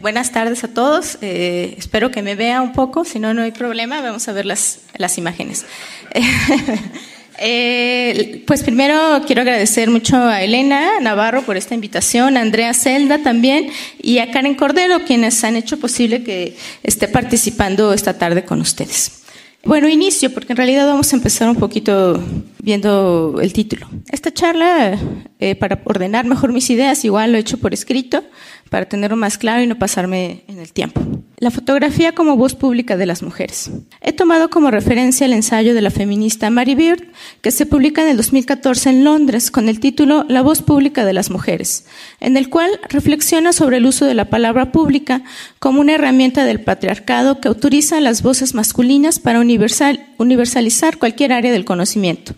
[0.00, 1.18] Buenas tardes a todos.
[1.20, 4.00] Eh, espero que me vea un poco, si no, no hay problema.
[4.00, 5.66] Vamos a ver las, las imágenes.
[7.42, 13.22] Eh, pues primero quiero agradecer mucho a Elena Navarro por esta invitación, a Andrea Celda
[13.22, 18.60] también y a Karen Cordero, quienes han hecho posible que esté participando esta tarde con
[18.60, 19.22] ustedes.
[19.62, 22.22] Bueno, inicio, porque en realidad vamos a empezar un poquito
[22.62, 23.88] viendo el título.
[24.10, 24.98] Esta charla,
[25.38, 28.24] eh, para ordenar mejor mis ideas, igual lo he hecho por escrito,
[28.70, 31.02] para tenerlo más claro y no pasarme en el tiempo.
[31.38, 33.70] La fotografía como voz pública de las mujeres.
[34.00, 37.08] He tomado como referencia el ensayo de la feminista Mary Beard,
[37.40, 41.12] que se publica en el 2014 en Londres con el título La voz pública de
[41.12, 41.86] las mujeres,
[42.20, 45.22] en el cual reflexiona sobre el uso de la palabra pública
[45.58, 51.64] como una herramienta del patriarcado que autoriza las voces masculinas para universalizar cualquier área del
[51.64, 52.34] conocimiento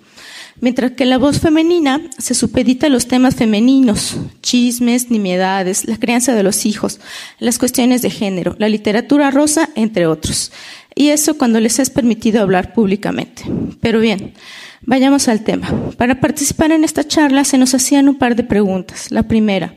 [0.61, 6.35] mientras que la voz femenina se supedita a los temas femeninos, chismes, nimiedades, la crianza
[6.35, 7.01] de los hijos,
[7.39, 10.53] las cuestiones de género, la literatura rosa, entre otros.
[10.95, 13.45] Y eso cuando les es permitido hablar públicamente.
[13.81, 14.35] Pero bien,
[14.83, 15.69] vayamos al tema.
[15.97, 19.11] Para participar en esta charla se nos hacían un par de preguntas.
[19.11, 19.75] La primera,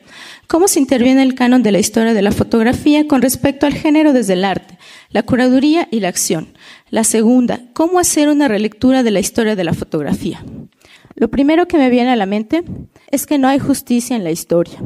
[0.47, 4.13] ¿cómo se interviene el canon de la historia de la fotografía con respecto al género
[4.13, 4.77] desde el arte,
[5.09, 6.49] la curaduría y la acción?
[6.89, 10.43] La segunda, ¿cómo hacer una relectura de la historia de la fotografía?
[11.15, 12.65] Lo primero que me viene a la mente
[13.09, 14.79] es que no hay justicia en la historia.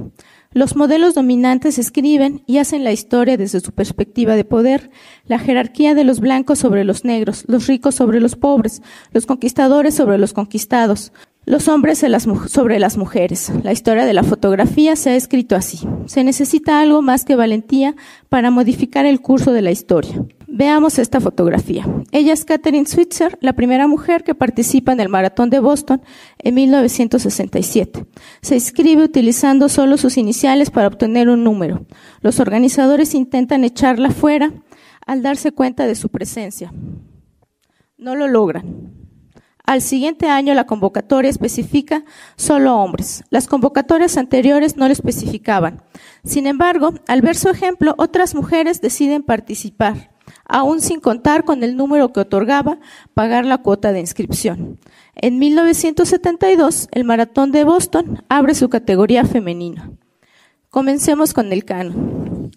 [0.52, 4.92] Los modelos dominantes escriben y hacen la historia desde su perspectiva de poder,
[5.26, 9.94] la jerarquía de los blancos sobre los negros, los ricos sobre los pobres, los conquistadores
[9.94, 11.14] sobre los conquistados,
[11.46, 12.04] los hombres
[12.48, 13.52] sobre las mujeres.
[13.64, 15.80] La historia de la fotografía se ha escrito así.
[16.06, 17.96] Se necesita algo más que valentía
[18.28, 20.26] para modificar el curso de la historia.
[20.52, 21.86] Veamos esta fotografía.
[22.12, 26.02] Ella es Catherine Switzer, la primera mujer que participa en el Maratón de Boston
[26.40, 28.06] en 1967.
[28.42, 31.86] Se inscribe utilizando solo sus iniciales para obtener un número.
[32.22, 34.52] Los organizadores intentan echarla fuera
[35.06, 36.74] al darse cuenta de su presencia.
[37.98, 38.92] No lo logran.
[39.66, 42.04] Al siguiente año la convocatoria especifica
[42.38, 43.24] solo hombres.
[43.30, 45.84] Las convocatorias anteriores no lo especificaban.
[46.24, 50.10] Sin embargo, al ver su ejemplo, otras mujeres deciden participar,
[50.50, 52.80] aún sin contar con el número que otorgaba
[53.14, 54.80] pagar la cuota de inscripción.
[55.16, 59.92] En 1972, el Maratón de Boston abre su categoría femenina.
[60.70, 62.52] Comencemos con el canon.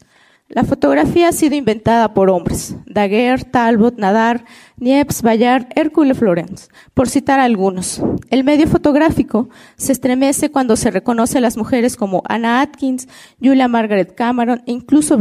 [0.52, 4.44] La fotografía ha sido inventada por hombres, Daguerre, Talbot, Nadar,
[4.76, 8.02] Niepce, Bayard, Hercule Florence, por citar algunos.
[8.28, 13.08] El medio fotográfico se estremece cuando se reconoce a las mujeres como Anna Atkins,
[13.42, 15.16] Julia Margaret Cameron e incluso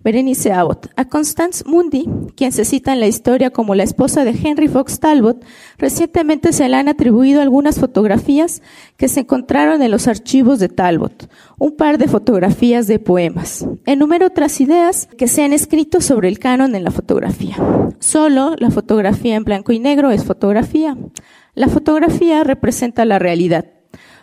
[0.00, 0.88] Berenice Abbott.
[0.96, 5.00] A Constance Mundy, quien se cita en la historia como la esposa de Henry Fox
[5.00, 5.44] Talbot,
[5.78, 8.62] recientemente se le han atribuido algunas fotografías
[8.96, 13.66] que se encontraron en los archivos de Talbot, un par de fotografías de poemas.
[13.86, 17.56] Enumero otras ideas que se han escrito sobre el canon en la fotografía.
[17.98, 20.96] Solo la fotografía en blanco y negro es fotografía.
[21.54, 23.66] La fotografía representa la realidad.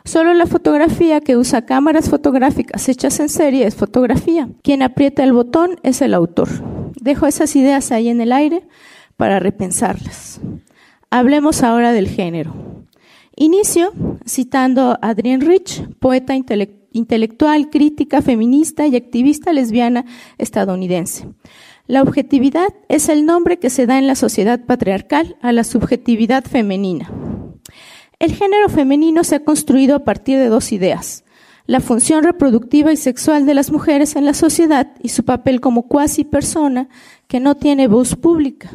[0.04, 4.50] Solo la fotografía que usa cámaras fotográficas hechas en serie es fotografía.
[4.64, 6.50] Quien aprieta el botón es el autor.
[7.00, 8.68] Dejo esas ideas ahí en el aire
[9.18, 10.42] para repensarlas.
[11.10, 12.56] Hablemos ahora del género.
[13.36, 13.94] Inicio
[14.26, 20.06] citando a Adrienne Rich, poeta intelectual, crítica, feminista y activista lesbiana
[20.38, 21.28] estadounidense.
[21.88, 26.44] La objetividad es el nombre que se da en la sociedad patriarcal a la subjetividad
[26.46, 27.12] femenina.
[28.22, 31.24] El género femenino se ha construido a partir de dos ideas,
[31.66, 35.88] la función reproductiva y sexual de las mujeres en la sociedad y su papel como
[35.88, 36.88] cuasi persona
[37.28, 38.70] que no tiene voz pública.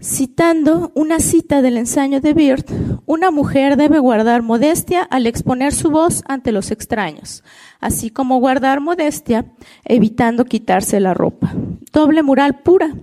[0.00, 2.64] Citando una cita del ensayo de Beard,
[3.04, 7.42] una mujer debe guardar modestia al exponer su voz ante los extraños,
[7.80, 9.46] así como guardar modestia
[9.84, 11.52] evitando quitarse la ropa.
[11.92, 12.94] Doble mural pura.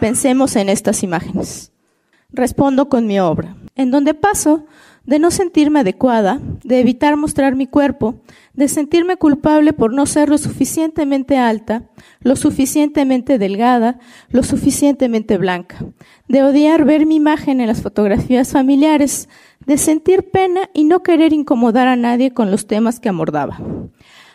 [0.00, 1.70] Pensemos en estas imágenes.
[2.30, 4.66] Respondo con mi obra, en donde paso
[5.06, 8.16] de no sentirme adecuada, de evitar mostrar mi cuerpo,
[8.54, 11.82] de sentirme culpable por no ser lo suficientemente alta,
[12.20, 13.98] lo suficientemente delgada,
[14.30, 15.84] lo suficientemente blanca,
[16.28, 19.28] de odiar ver mi imagen en las fotografías familiares,
[19.66, 23.58] de sentir pena y no querer incomodar a nadie con los temas que amordaba.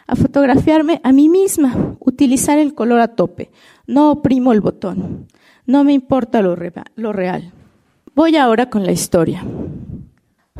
[0.08, 3.51] a fotografiarme a mí misma, utilizar el color a tope.
[3.86, 5.27] No oprimo el botón.
[5.67, 6.58] No me importa lo,
[6.95, 7.51] lo real.
[8.15, 9.43] Voy ahora con la historia.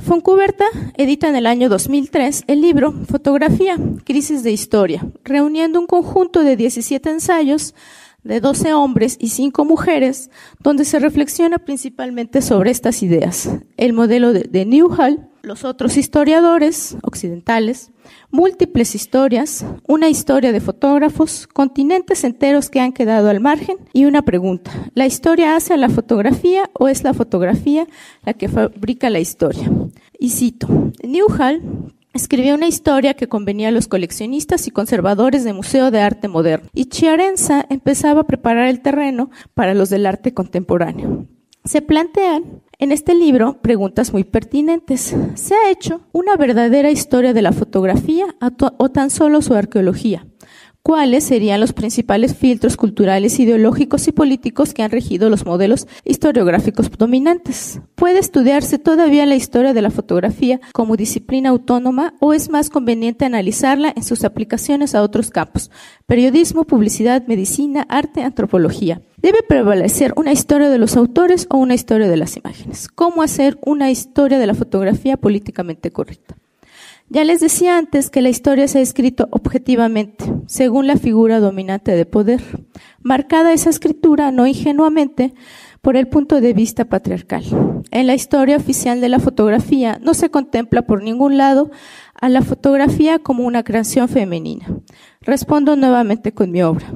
[0.02, 0.66] Foncuberta
[0.98, 6.56] edita en el año 2003 el libro Fotografía, Crisis de Historia, reuniendo un conjunto de
[6.56, 7.76] 17 ensayos
[8.24, 13.50] de 12 hombres y 5 mujeres, donde se reflexiona principalmente sobre estas ideas.
[13.78, 17.92] El modelo de, de Newhall, los otros historiadores occidentales,
[18.32, 24.22] múltiples historias, una historia de fotógrafos, continentes enteros que han quedado al margen y una
[24.24, 24.72] pregunta.
[24.94, 27.88] ¿La historia hace a la fotografía o es la fotografía
[28.26, 29.72] la que fabrica la historia?
[30.18, 30.68] Y cito,
[31.04, 36.28] Newhall escribió una historia que convenía a los coleccionistas y conservadores de Museo de Arte
[36.28, 41.28] Moderno, y Chiarenza empezaba a preparar el terreno para los del arte contemporáneo.
[41.64, 45.14] Se plantean en este libro, preguntas muy pertinentes.
[45.36, 48.38] ¿Se ha hecho una verdadera historia de la fotografía
[48.78, 50.29] o tan solo su arqueología?
[50.90, 56.90] ¿Cuáles serían los principales filtros culturales, ideológicos y políticos que han regido los modelos historiográficos
[56.90, 57.80] dominantes?
[57.94, 63.24] ¿Puede estudiarse todavía la historia de la fotografía como disciplina autónoma o es más conveniente
[63.24, 65.70] analizarla en sus aplicaciones a otros campos?
[66.08, 69.00] Periodismo, publicidad, medicina, arte, antropología.
[69.18, 72.88] ¿Debe prevalecer una historia de los autores o una historia de las imágenes?
[72.88, 76.36] ¿Cómo hacer una historia de la fotografía políticamente correcta?
[77.12, 81.96] Ya les decía antes que la historia se ha escrito objetivamente, según la figura dominante
[81.96, 82.40] de poder,
[83.02, 85.34] marcada esa escritura no ingenuamente
[85.82, 87.44] por el punto de vista patriarcal.
[87.90, 91.72] En la historia oficial de la fotografía no se contempla por ningún lado
[92.14, 94.68] a la fotografía como una creación femenina.
[95.22, 96.94] Respondo nuevamente con mi obra.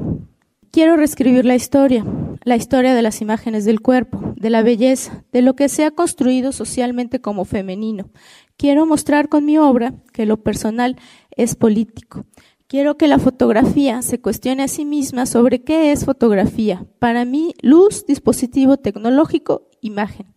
[0.69, 2.05] Quiero reescribir la historia,
[2.43, 5.91] la historia de las imágenes del cuerpo, de la belleza, de lo que se ha
[5.91, 8.09] construido socialmente como femenino.
[8.57, 10.97] Quiero mostrar con mi obra que lo personal
[11.31, 12.25] es político.
[12.67, 16.85] Quiero que la fotografía se cuestione a sí misma sobre qué es fotografía.
[16.99, 20.33] Para mí, luz, dispositivo tecnológico, imagen.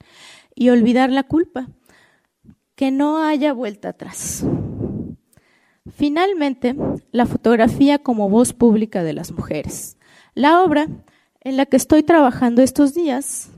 [0.55, 1.69] Y olvidar la culpa.
[2.75, 4.45] Que no haya vuelta atrás.
[5.95, 6.77] Finalmente,
[7.11, 9.97] la fotografía como voz pública de las mujeres.
[10.35, 10.89] La obra
[11.41, 13.51] en la que estoy trabajando estos días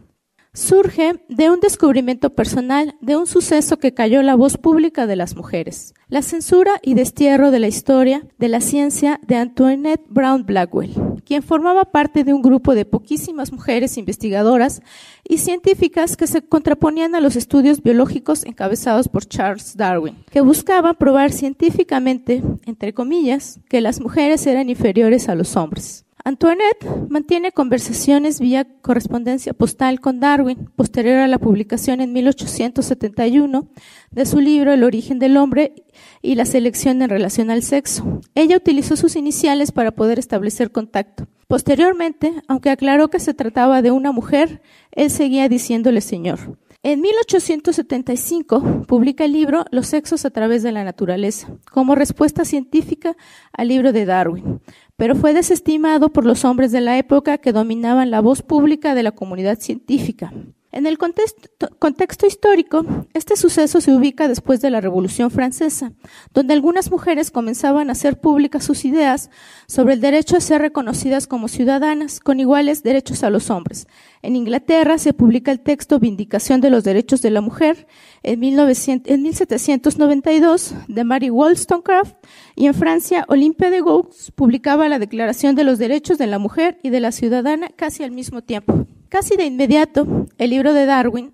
[0.58, 5.36] surge de un descubrimiento personal, de un suceso que cayó la voz pública de las
[5.36, 10.92] mujeres, la censura y destierro de la historia de la ciencia de Antoinette Brown Blackwell,
[11.24, 14.82] quien formaba parte de un grupo de poquísimas mujeres investigadoras
[15.22, 20.96] y científicas que se contraponían a los estudios biológicos encabezados por Charles Darwin, que buscaban
[20.96, 26.04] probar científicamente, entre comillas, que las mujeres eran inferiores a los hombres.
[26.28, 33.66] Antoinette mantiene conversaciones vía correspondencia postal con Darwin, posterior a la publicación en 1871
[34.10, 35.86] de su libro El origen del hombre
[36.20, 38.20] y la selección en relación al sexo.
[38.34, 41.26] Ella utilizó sus iniciales para poder establecer contacto.
[41.46, 44.60] Posteriormente, aunque aclaró que se trataba de una mujer,
[44.92, 46.58] él seguía diciéndole señor.
[46.82, 53.16] En 1875 publica el libro Los sexos a través de la naturaleza, como respuesta científica
[53.52, 54.60] al libro de Darwin
[54.98, 59.04] pero fue desestimado por los hombres de la época que dominaban la voz pública de
[59.04, 60.32] la comunidad científica.
[60.72, 62.84] En el contexto, histórico,
[63.14, 65.92] este suceso se ubica después de la Revolución Francesa,
[66.34, 69.30] donde algunas mujeres comenzaban a hacer públicas sus ideas
[69.68, 73.86] sobre el derecho a ser reconocidas como ciudadanas con iguales derechos a los hombres.
[74.22, 77.86] En Inglaterra se publica el texto Vindicación de los Derechos de la Mujer
[78.22, 82.16] en, 1792 de Mary Wollstonecraft
[82.56, 86.80] y en Francia Olympia de Gaulle publicaba la Declaración de los Derechos de la Mujer
[86.82, 88.86] y de la Ciudadana casi al mismo tiempo.
[89.08, 91.32] Casi de inmediato, el libro de Darwin,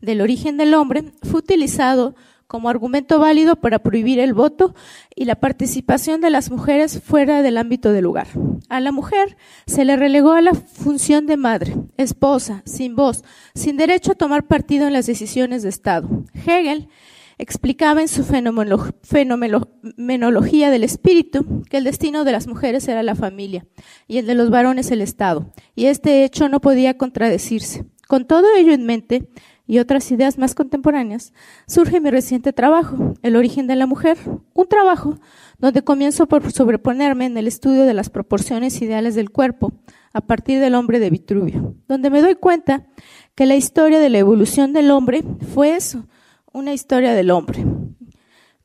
[0.00, 2.14] del origen del hombre, fue utilizado
[2.52, 4.74] como argumento válido para prohibir el voto
[5.16, 8.26] y la participación de las mujeres fuera del ámbito del lugar.
[8.68, 13.78] A la mujer se le relegó a la función de madre, esposa, sin voz, sin
[13.78, 16.10] derecho a tomar partido en las decisiones de Estado.
[16.34, 16.90] Hegel
[17.38, 23.64] explicaba en su fenomenología del espíritu que el destino de las mujeres era la familia
[24.06, 27.86] y el de los varones el Estado, y este hecho no podía contradecirse.
[28.08, 29.30] Con todo ello en mente
[29.72, 31.32] y otras ideas más contemporáneas,
[31.66, 34.18] surge mi reciente trabajo, El origen de la mujer,
[34.52, 35.18] un trabajo
[35.56, 39.72] donde comienzo por sobreponerme en el estudio de las proporciones ideales del cuerpo
[40.12, 42.86] a partir del hombre de Vitruvio, donde me doy cuenta
[43.34, 46.06] que la historia de la evolución del hombre fue eso,
[46.52, 47.64] una historia del hombre.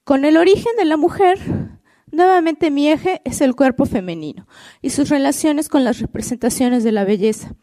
[0.03, 1.39] Con el origen de la mujer,
[2.11, 4.45] nuevamente mi eje es el cuerpo femenino
[4.81, 7.55] y sus relaciones con las representaciones de la belleza.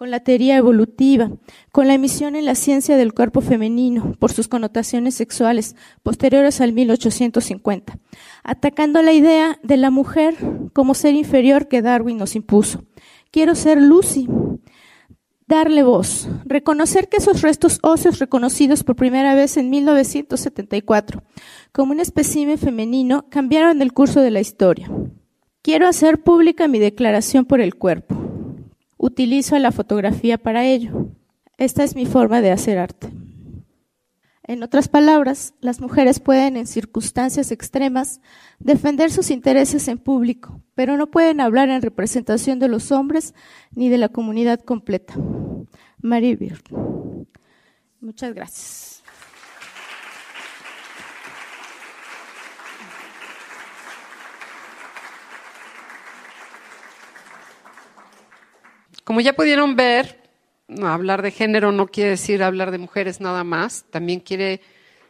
[0.00, 1.30] Con la teoría evolutiva,
[1.72, 6.72] con la emisión en la ciencia del cuerpo femenino por sus connotaciones sexuales posteriores al
[6.72, 7.98] 1850,
[8.42, 10.36] atacando la idea de la mujer
[10.72, 12.82] como ser inferior que Darwin nos impuso.
[13.30, 14.26] Quiero ser Lucy,
[15.46, 21.22] darle voz, reconocer que esos restos óseos reconocidos por primera vez en 1974
[21.72, 24.90] como un espécimen femenino cambiaron el curso de la historia.
[25.60, 28.29] Quiero hacer pública mi declaración por el cuerpo.
[29.02, 31.08] Utilizo la fotografía para ello.
[31.56, 33.08] Esta es mi forma de hacer arte.
[34.42, 38.20] En otras palabras, las mujeres pueden en circunstancias extremas
[38.58, 43.32] defender sus intereses en público, pero no pueden hablar en representación de los hombres
[43.70, 45.14] ni de la comunidad completa.
[46.02, 46.64] Mary Bird.
[48.02, 48.89] Muchas gracias.
[59.10, 60.20] Como ya pudieron ver,
[60.84, 64.60] hablar de género no quiere decir hablar de mujeres nada más, también quiere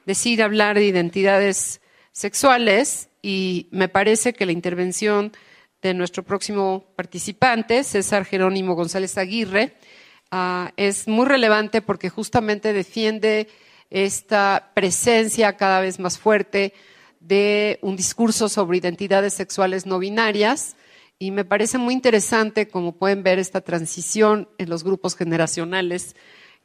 [0.07, 5.33] decir hablar de identidades sexuales y me parece que la intervención
[5.83, 9.75] de nuestro próximo participante, César Jerónimo González Aguirre,
[10.33, 13.49] uh, es muy relevante porque justamente defiende
[13.91, 16.73] esta presencia cada vez más fuerte
[17.21, 20.75] de un discurso sobre identidades sexuales no binarias
[21.23, 26.17] y me parece muy interesante, como pueden ver, esta transición en los grupos generacionales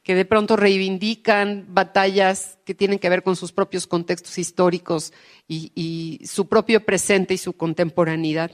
[0.02, 5.12] que de pronto reivindican batallas que tienen que ver con sus propios contextos históricos
[5.46, 8.52] y, su propio presente y su contemporaneidad.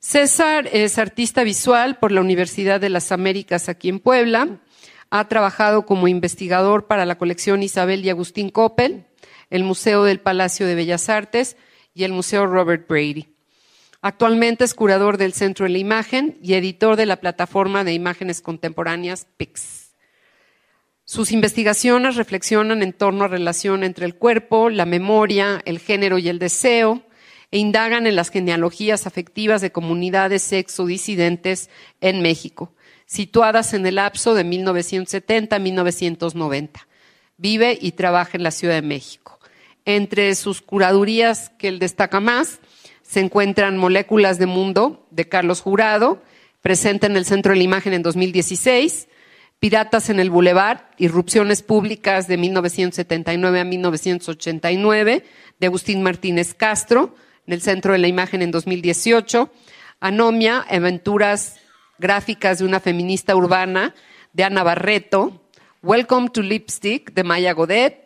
[0.00, 4.58] César es artista visual por la Universidad de las Américas aquí en Puebla.
[5.10, 9.06] Ha trabajado como investigador para la colección Isabel y Agustín Coppel,
[9.48, 11.56] el Museo del Palacio de Bellas Artes
[11.94, 13.33] y el Museo Robert Brady.
[14.06, 18.42] Actualmente es curador del Centro de la Imagen y editor de la plataforma de imágenes
[18.42, 19.94] contemporáneas PIX.
[21.06, 26.18] Sus investigaciones reflexionan en torno a la relación entre el cuerpo, la memoria, el género
[26.18, 27.00] y el deseo,
[27.50, 31.70] e indagan en las genealogías afectivas de comunidades sexo-disidentes
[32.02, 32.74] en México,
[33.06, 36.86] situadas en el lapso de 1970 a 1990.
[37.38, 39.40] Vive y trabaja en la Ciudad de México.
[39.86, 42.60] Entre sus curadurías que él destaca más,
[43.04, 46.22] se encuentran Moléculas de Mundo de Carlos Jurado,
[46.62, 49.08] presente en el Centro de la Imagen en 2016,
[49.60, 55.24] Piratas en el Boulevard, Irrupciones Públicas de 1979 a 1989
[55.60, 57.14] de Agustín Martínez Castro,
[57.46, 59.52] en el Centro de la Imagen en 2018,
[60.00, 61.56] Anomia, Aventuras
[61.98, 63.94] Gráficas de una Feminista Urbana
[64.32, 65.42] de Ana Barreto,
[65.82, 68.03] Welcome to Lipstick de Maya Godet,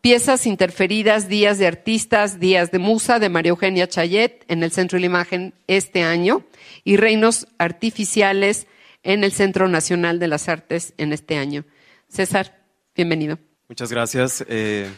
[0.00, 4.96] Piezas interferidas, Días de Artistas, Días de Musa de María Eugenia Chayet en el Centro
[4.96, 6.44] de la Imagen este año
[6.84, 8.68] y Reinos Artificiales
[9.02, 11.64] en el Centro Nacional de las Artes en este año.
[12.08, 12.62] César,
[12.94, 13.38] bienvenido.
[13.68, 14.44] Muchas gracias.
[14.48, 14.88] Eh,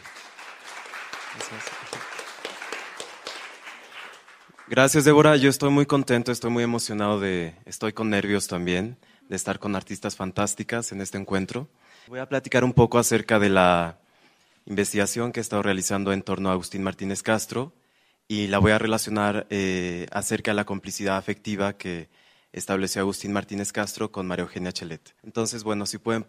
[1.35, 1.71] gracias.
[4.67, 5.35] Gracias, Débora.
[5.35, 8.97] Yo estoy muy contento, estoy muy emocionado de, estoy con nervios también
[9.31, 11.69] de estar con artistas fantásticas en este encuentro.
[12.07, 14.00] Voy a platicar un poco acerca de la
[14.65, 17.73] investigación que he estado realizando en torno a Agustín Martínez Castro
[18.27, 22.09] y la voy a relacionar eh, acerca de la complicidad afectiva que
[22.53, 25.15] estableció Agustín Martínez Castro con María Eugenia Chelet.
[25.23, 26.25] Entonces, bueno, si pueden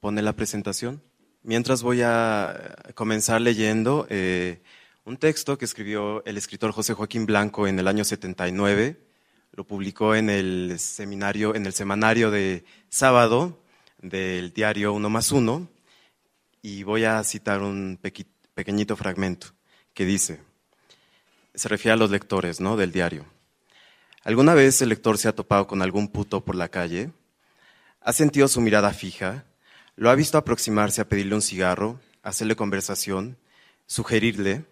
[0.00, 1.02] poner la presentación.
[1.42, 4.62] Mientras voy a comenzar leyendo eh,
[5.04, 9.00] un texto que escribió el escritor José Joaquín Blanco en el año 79,
[9.52, 13.62] lo publicó en el seminario, en el semanario de sábado
[14.02, 15.68] del diario Uno más Uno,
[16.62, 17.98] y voy a citar un
[18.54, 19.48] pequeñito fragmento
[19.94, 20.40] que dice,
[21.54, 22.76] se refiere a los lectores ¿no?
[22.76, 23.24] del diario.
[24.24, 27.12] ¿Alguna vez el lector se ha topado con algún puto por la calle?
[28.00, 29.44] ¿Ha sentido su mirada fija?
[29.94, 33.38] ¿Lo ha visto aproximarse a pedirle un cigarro, hacerle conversación,
[33.86, 34.64] sugerirle?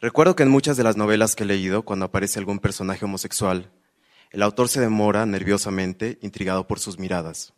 [0.00, 3.70] Recuerdo que en muchas de las novelas que he leído, cuando aparece algún personaje homosexual,
[4.30, 7.54] el autor se demora nerviosamente, intrigado por sus miradas.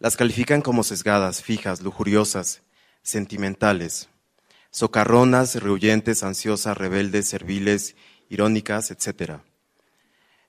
[0.00, 2.62] Las califican como sesgadas, fijas, lujuriosas,
[3.02, 4.08] sentimentales,
[4.70, 7.96] socarronas, rehuyentes, ansiosas, rebeldes, serviles,
[8.28, 9.40] irónicas, etc.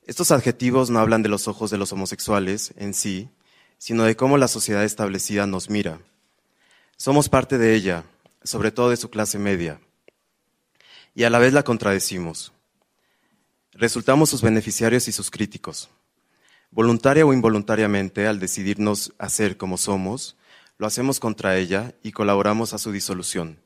[0.06, 3.30] Estos adjetivos no hablan de los ojos de los homosexuales en sí,
[3.80, 6.00] sino de cómo la sociedad establecida nos mira.
[6.95, 8.04] Somos parte de ella,
[8.43, 9.80] sobre todo de su clase media,
[11.16, 12.54] y a la vez la contradecimos.
[13.72, 15.89] Resultamos sus beneficiarios y sus críticos.
[16.72, 20.38] Voluntaria o involuntariamente, al decidirnos a ser como somos,
[20.78, 23.59] lo hacemos contra ella y colaboramos a su disolución.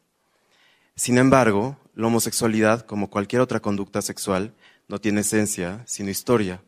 [0.95, 4.53] Sin embargo, la homosexualidad, como cualquier otra conducta sexual,
[4.87, 6.61] no tiene esencia, sino historia.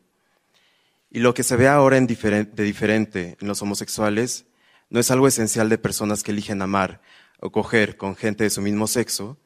[1.10, 4.46] Y lo que se ve ahora en de diferente en los homosexuales
[4.90, 7.02] no es algo esencial de personas que eligen amar
[7.40, 9.38] o coger con gente de su mismo sexo,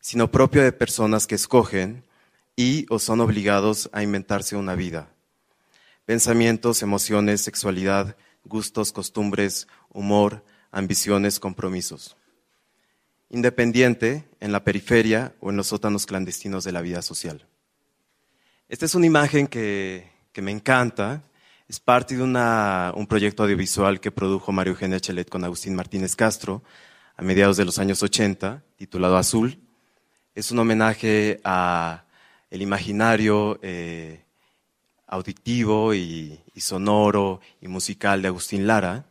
[0.00, 2.04] sino propio de personas que escogen
[2.56, 5.11] y o son obligados a inventarse una vida.
[6.04, 12.16] Pensamientos, emociones, sexualidad, gustos, costumbres, humor, ambiciones, compromisos.
[13.28, 17.46] Independiente, en la periferia o en los sótanos clandestinos de la vida social.
[18.68, 21.22] Esta es una imagen que, me encanta.
[21.68, 26.62] Es parte de un proyecto audiovisual que produjo Mario Eugenia Chelet con Agustín Martínez Castro
[27.16, 29.60] a mediados de los años 80, titulado Azul.
[30.34, 32.04] Es un homenaje a
[32.50, 34.21] imaginario eh,
[35.12, 39.04] auditivo y, sonoro y musical de Agustín Lara.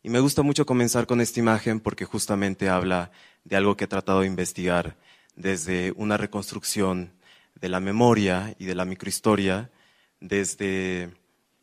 [0.00, 3.10] Y me gusta mucho comenzar con esta imagen porque justamente habla
[3.44, 4.96] de algo que he tratado de investigar
[5.34, 7.12] desde una reconstrucción
[7.60, 9.70] de la memoria y de la microhistoria,
[10.20, 11.10] desde,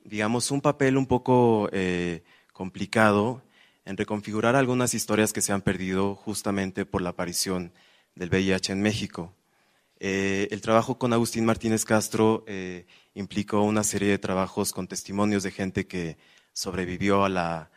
[0.04, 3.42] digamos, un papel un poco eh, complicado
[3.86, 7.72] en reconfigurar algunas historias que se han perdido justamente por la aparición
[8.16, 9.34] del VIH en México.
[10.00, 12.86] Eh, el trabajo con Agustín Martínez Castro eh,
[13.16, 16.18] implicó una serie de trabajos con testimonios de gente que
[16.54, 17.72] sobrevivió a la,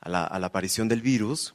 [0.00, 1.54] aparición del virus,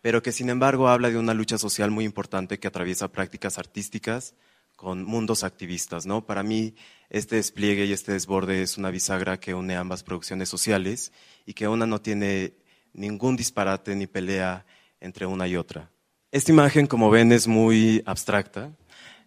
[0.00, 4.34] pero que sin embargo habla de una lucha social muy importante que atraviesa prácticas artísticas
[4.76, 6.06] con mundos activistas.
[6.06, 6.24] ¿no?
[6.24, 6.74] Para mí,
[7.10, 11.12] este despliegue y este desborde es una bisagra que une ambas producciones sociales
[11.46, 12.54] y que una no tiene
[12.92, 14.66] ningún disparate ni pelea
[15.00, 15.90] entre una y otra.
[16.30, 18.72] Esta imagen, como ven, es muy abstracta,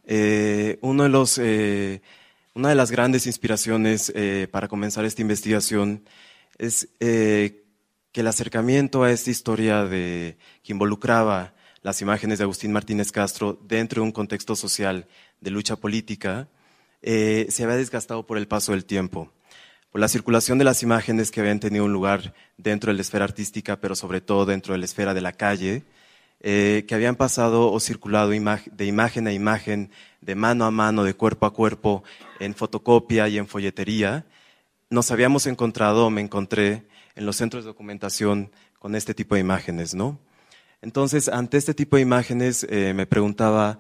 [0.06, 2.02] eh, uno de los, eh,
[2.54, 6.04] una de las grandes inspiraciones eh, para comenzar esta investigación
[6.58, 13.12] es que el acercamiento a esta historia de, que involucraba las imágenes de Agustín Martínez
[13.12, 15.06] Castro dentro de un contexto social
[15.42, 16.48] de lucha política
[17.02, 19.34] se había desgastado por el paso del tiempo,
[19.92, 23.26] por la circulación de las imágenes que habían tenido un lugar dentro de la esfera
[23.26, 25.84] artística, pero sobre todo dentro de la esfera de la calle,
[26.48, 29.90] eh, que habían pasado o circulado de imagen a imagen,
[30.22, 32.04] de mano a mano, de cuerpo a cuerpo,
[32.40, 34.28] en fotocopia y en folletería,
[34.92, 36.86] nos habíamos encontrado, me encontré,
[37.16, 40.20] en los centros de documentación con este tipo de imágenes, ¿no?
[40.84, 43.80] Entonces, ante este tipo de imágenes, eh, me preguntaba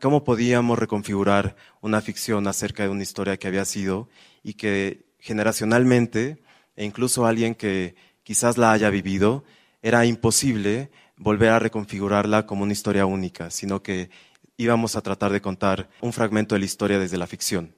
[0.00, 4.08] cómo podíamos reconfigurar una ficción acerca de una historia que había sido
[4.42, 6.42] y que generacionalmente,
[6.74, 9.44] e incluso alguien que quizás la haya vivido,
[9.82, 14.10] era imposible volver a reconfigurarla como una historia única, sino que
[14.56, 17.74] íbamos a tratar de contar un fragmento de la historia desde la ficción.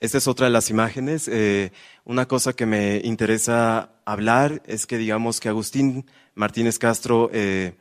[0.00, 1.26] Esta es otra de las imágenes.
[1.26, 1.72] Eh,
[2.04, 7.76] una cosa que me interesa hablar es que digamos que Agustín Martínez Castro eh,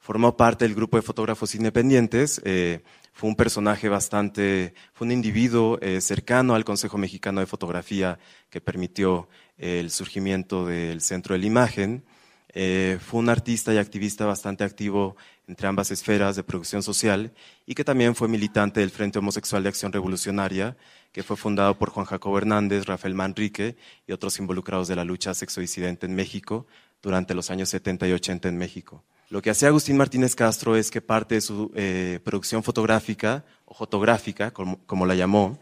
[0.00, 2.40] formó parte del grupo de fotógrafos independientes.
[2.44, 2.82] Eh,
[3.12, 9.28] fue un personaje bastante, fue un individuo cercano al Consejo Mexicano de Fotografía que permitió
[9.58, 12.04] el surgimiento del Centro de la Imagen.
[12.52, 17.32] Eh, fue un artista y activista bastante activo entre ambas esferas de producción social
[17.66, 20.76] y que también fue militante del Frente Homosexual de Acción Revolucionaria,
[21.12, 23.76] que fue fundado por Juan Jacobo Hernández, Rafael Manrique
[24.06, 26.66] y otros involucrados de la lucha sexodisidente en México
[27.02, 29.04] durante los años 70 y 80 en México.
[29.30, 33.74] Lo que hacía Agustín Martínez Castro es que parte de su eh, producción fotográfica, o
[33.74, 35.56] fotográfica, como, la llamó,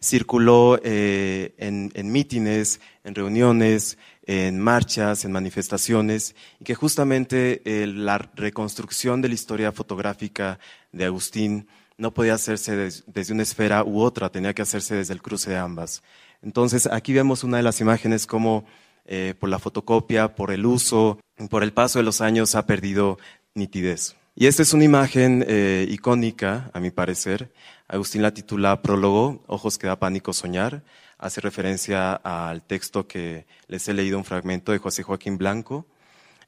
[0.00, 7.86] circuló eh, en, en mítines, en reuniones, en marchas, en manifestaciones, y que justamente eh,
[7.86, 10.58] la reconstrucción de la historia fotográfica
[10.92, 15.20] de Agustín no podía hacerse desde una esfera u otra, tenía que hacerse desde el
[15.20, 16.02] cruce de ambas.
[16.42, 18.64] Entonces, aquí vemos una de las imágenes como
[19.04, 21.20] eh, por la fotocopia, por el uso,
[21.50, 23.18] por el paso de los años ha perdido
[23.54, 24.16] nitidez.
[24.34, 25.44] Y esta es una imagen
[25.90, 27.50] icónica, a mi parecer.
[27.92, 30.84] Agustín la titula Prólogo, Ojos que da pánico soñar
[31.18, 35.86] hace referencia al texto que les he leído un fragmento de José Joaquín Blanco.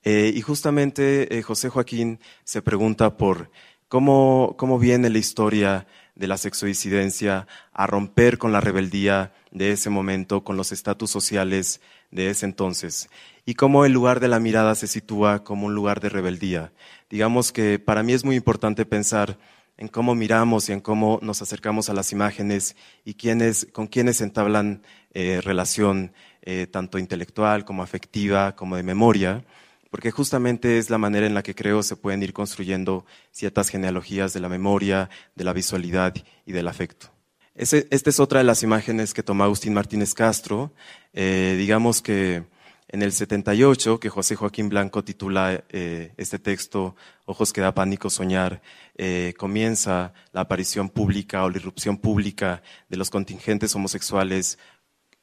[0.04, 3.50] Eh, y justamente eh, José Joaquín se pregunta por
[3.88, 9.90] cómo, cómo viene la historia de la sexodisidencia a romper con la rebeldía de ese
[9.90, 11.80] momento, con los estatus sociales
[12.12, 13.10] de ese entonces,
[13.46, 16.72] y cómo el lugar de la mirada se sitúa como un lugar de rebeldía.
[17.10, 19.38] Digamos que para mí es muy importante pensar
[19.76, 24.20] en cómo miramos y en cómo nos acercamos a las imágenes y quiénes, con quiénes
[24.20, 26.12] entablan eh, relación
[26.42, 29.44] eh, tanto intelectual como afectiva, como de memoria,
[29.90, 34.32] porque justamente es la manera en la que creo se pueden ir construyendo ciertas genealogías
[34.32, 36.14] de la memoria, de la visualidad
[36.46, 37.08] y del afecto.
[37.54, 40.72] esta es otra de las imágenes que tomó Agustín Martínez Castro.
[41.12, 42.44] Eh, digamos que
[42.92, 48.10] en el 78, que José Joaquín Blanco titula eh, este texto, Ojos que da pánico
[48.10, 48.60] soñar,
[48.96, 54.58] eh, comienza la aparición pública o la irrupción pública de los contingentes homosexuales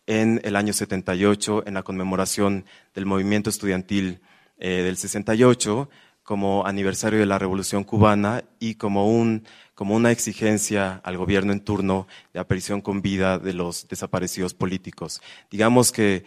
[0.08, 2.66] en el año 78, en la conmemoración
[2.96, 4.20] del movimiento estudiantil
[4.58, 5.90] eh, del 68,
[6.24, 9.46] como aniversario de la Revolución Cubana y como, un,
[9.76, 15.22] como una exigencia al gobierno en turno de aparición con vida de los desaparecidos políticos.
[15.52, 16.26] Digamos que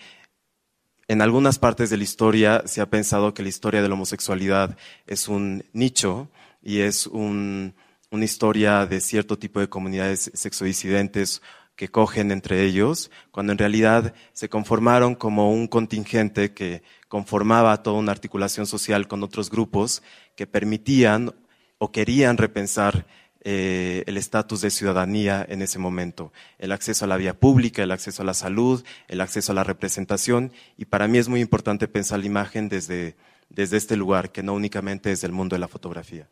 [1.08, 4.76] en algunas partes de la historia se ha pensado que la historia de la homosexualidad
[5.06, 6.30] es un nicho
[6.62, 7.74] y es un,
[8.10, 11.42] una historia de cierto tipo de comunidades sexodisidentes
[11.76, 17.98] que cogen entre ellos, cuando en realidad se conformaron como un contingente que conformaba toda
[17.98, 20.02] una articulación social con otros grupos
[20.36, 21.34] que permitían
[21.78, 23.06] o querían repensar
[23.44, 27.90] eh, el estatus de ciudadanía en ese momento, el acceso a la vía pública, el
[27.90, 31.88] acceso a la salud, el acceso a la representación, y para mí es muy importante
[31.88, 33.16] pensar la imagen desde,
[33.48, 36.28] desde este lugar, que no únicamente desde el mundo de la fotografía.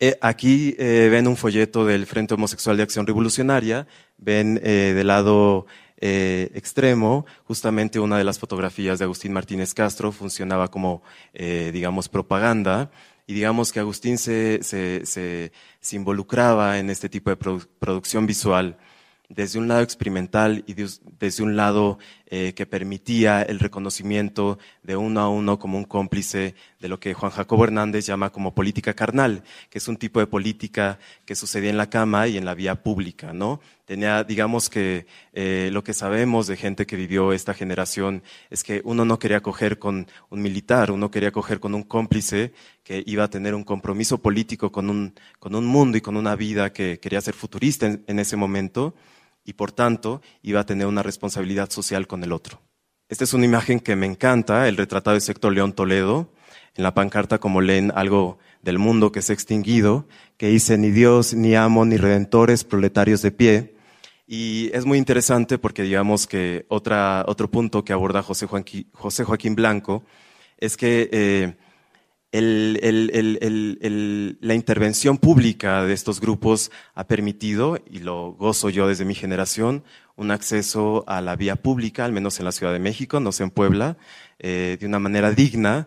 [0.00, 3.86] Eh, aquí eh, ven un folleto del Frente Homosexual de Acción Revolucionaria,
[4.18, 5.66] ven del lado
[6.06, 11.02] eh, extremo, justamente una de las fotografías de Agustín Martínez Castro funcionaba como,
[11.32, 12.90] eh, digamos, propaganda.
[13.26, 18.76] Y digamos que Agustín se, se, se, se involucraba en este tipo de producción visual
[19.28, 25.20] desde un lado experimental y desde un lado eh, que permitía el reconocimiento de uno
[25.20, 29.42] a uno como un cómplice de lo que Juan Jacobo Hernández llama como política carnal,
[29.68, 32.82] que es un tipo de política que sucedía en la cama y en la vía
[32.82, 33.60] pública, ¿no?
[33.84, 38.80] Tenía, digamos que eh, lo que sabemos de gente que vivió esta generación es que
[38.84, 42.54] uno no quería coger con un militar, uno quería coger con un cómplice
[42.84, 46.36] que iba a tener un compromiso político con un, con un mundo y con una
[46.36, 48.94] vida que quería ser futurista en ese momento
[49.44, 52.60] y por tanto iba a tener una responsabilidad social con el otro.
[53.08, 56.32] Esta es una imagen que me encanta, el retratado de Sector León Toledo,
[56.74, 60.90] en la pancarta como leen algo del mundo que se ha extinguido, que dice ni
[60.90, 63.74] Dios, ni amo, ni redentores, proletarios de pie.
[64.26, 69.24] Y es muy interesante porque digamos que otra, otro punto que aborda José Joaquín, José
[69.24, 70.02] Joaquín Blanco
[70.58, 71.56] es que eh,
[74.40, 79.84] la intervención pública de estos grupos ha permitido, y lo gozo yo desde mi generación,
[80.16, 83.44] un acceso a la vía pública, al menos en la Ciudad de México, no sé
[83.44, 83.96] en Puebla,
[84.40, 85.86] eh, de una manera digna,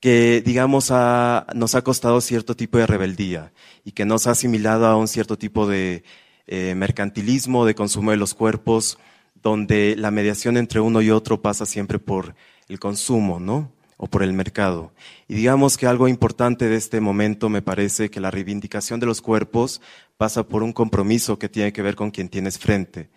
[0.00, 3.52] que, digamos, nos ha costado cierto tipo de rebeldía
[3.84, 6.02] y que nos ha asimilado a un cierto tipo de
[6.46, 8.98] eh, mercantilismo, de consumo de los cuerpos,
[9.42, 12.34] donde la mediación entre uno y otro pasa siempre por
[12.68, 13.77] el consumo, ¿no?
[13.98, 14.92] O por el mercado.
[15.26, 19.20] Y digamos que algo importante de este momento me parece que la reivindicación de los
[19.20, 19.82] cuerpos
[20.16, 23.10] pasa por un compromiso que tiene que ver con quien tienes frente.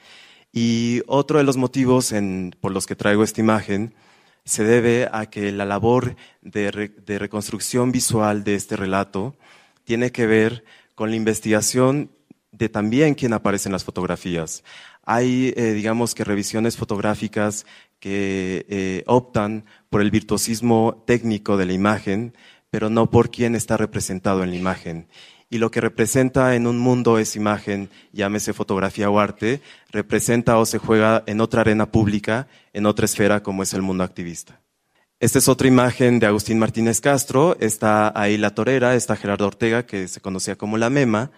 [0.51, 2.13] Y otro de los motivos
[2.59, 3.93] por los que traigo esta imagen
[4.43, 6.71] se debe a que la labor de,
[7.19, 9.35] reconstrucción visual de este relato
[9.83, 10.65] tiene que ver
[10.95, 12.11] con la investigación
[12.51, 14.63] de también quién aparece en las fotografías.
[15.03, 17.65] Hay, eh, digamos que, revisiones fotográficas
[18.01, 22.33] que eh, optan por el virtuosismo técnico de la imagen,
[22.69, 25.07] pero no por quién está representado en la imagen.
[25.49, 30.65] Y lo que representa en un mundo esa imagen, llámese fotografía o arte, representa o
[30.65, 34.59] se juega en otra arena pública, en otra esfera como es el mundo activista.
[35.19, 39.85] Esta es otra imagen de Agustín Martínez Castro, está ahí la torera, está Gerardo Ortega,
[39.85, 41.29] que se conocía como la Mema,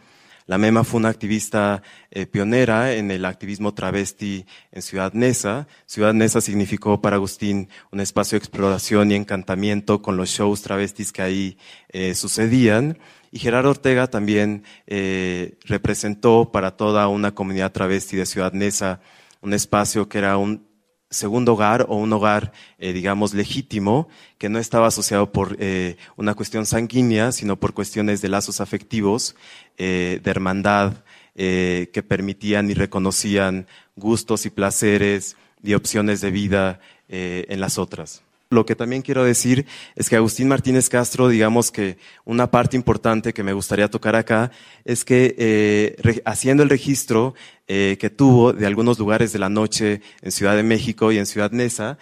[0.46, 1.82] la MEMA fue una activista
[2.12, 5.68] eh, pionera en el activismo travesti en Ciudad Neza.
[5.86, 11.12] Ciudad Neza significó para Agustín un espacio de exploración y encantamiento con los shows travestis
[11.14, 11.58] que ahí
[11.89, 12.98] eh, sucedían.
[13.32, 19.00] Y Gerardo Ortega también eh, representó para toda una comunidad travesti de Ciudad Neza
[19.41, 20.72] un espacio que era un
[21.14, 24.07] segundo hogar o un hogar, eh, digamos, legítimo,
[24.38, 29.36] que no estaba asociado por eh, una cuestión sanguínea, sino por cuestiones de lazos afectivos,
[29.78, 31.03] eh, de hermandad,
[31.36, 38.22] que permitían y reconocían gustos y placeres y opciones de vida en las otras.
[38.54, 43.34] Lo que también quiero decir es que Agustín Martínez Castro, digamos que una parte importante
[43.34, 44.51] que me gustaría tocar acá
[44.86, 47.34] es que eh, haciendo el registro
[47.68, 51.26] eh, que tuvo de algunos lugares de la noche en Ciudad de México y en
[51.26, 51.97] Ciudad Neza,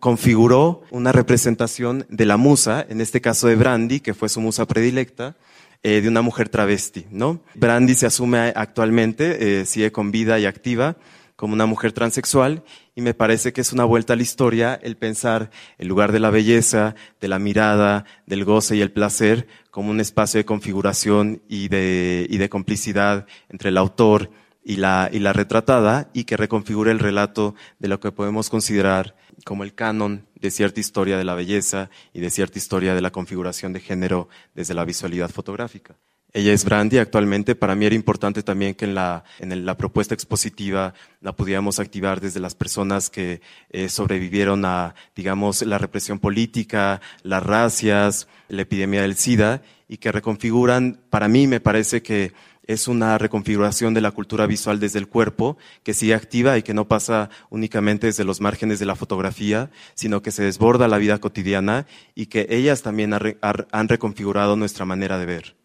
[0.00, 4.66] configuró una representación de la musa, en este caso de Brandy, que fue su musa
[4.66, 5.36] predilecta,
[5.82, 7.42] eh, de una mujer travesti, ¿no?
[7.54, 10.96] Brandy se asume actualmente, sigue con vida y activa,
[11.42, 12.62] como una mujer transexual
[12.94, 16.20] y me parece que es una vuelta a la historia el pensar el lugar de
[16.20, 21.42] la belleza, de la mirada, del goce y el placer como un espacio de configuración
[21.48, 24.30] y de, y de complicidad entre el autor
[24.62, 29.16] y la, y la retratada y que reconfigure el relato de lo que podemos considerar
[29.44, 33.10] como el canon de cierta historia de la belleza y de cierta historia de la
[33.10, 35.96] configuración de género desde la visualidad fotográfica.
[36.34, 37.54] Ella es Brandy actualmente.
[37.54, 42.20] Para mí era importante también que en la, en la propuesta expositiva la pudiéramos activar
[42.20, 49.02] desde las personas que eh, sobrevivieron a, digamos, la represión política, las racias, la epidemia
[49.02, 52.32] del SIDA y que reconfiguran, para mí me parece que
[52.66, 56.72] es una reconfiguración de la cultura visual desde el cuerpo, que sigue activa y que
[56.72, 61.18] no pasa únicamente desde los márgenes de la fotografía, sino que se desborda la vida
[61.18, 65.61] cotidiana y que ellas también han reconfigurado nuestra manera de ver.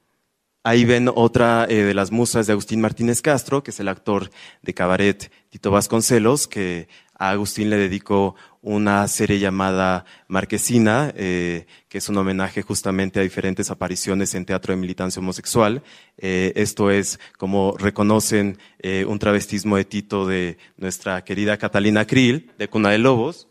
[0.63, 4.29] Ahí ven otra eh, de las musas de Agustín Martínez Castro, que es el actor
[4.61, 11.99] de cabaret Tito Vasconcelos, que a Agustín le dedicó una serie llamada Marquesina, eh, que
[11.99, 15.83] es un homenaje justamente a diferentes apariciones en teatro de militancia homosexual.
[16.17, 18.57] Eh, esto es, como reconocen,
[19.07, 23.47] un travestismo de Tito de nuestra querida Catalina Krill, de Cuna de Lobos.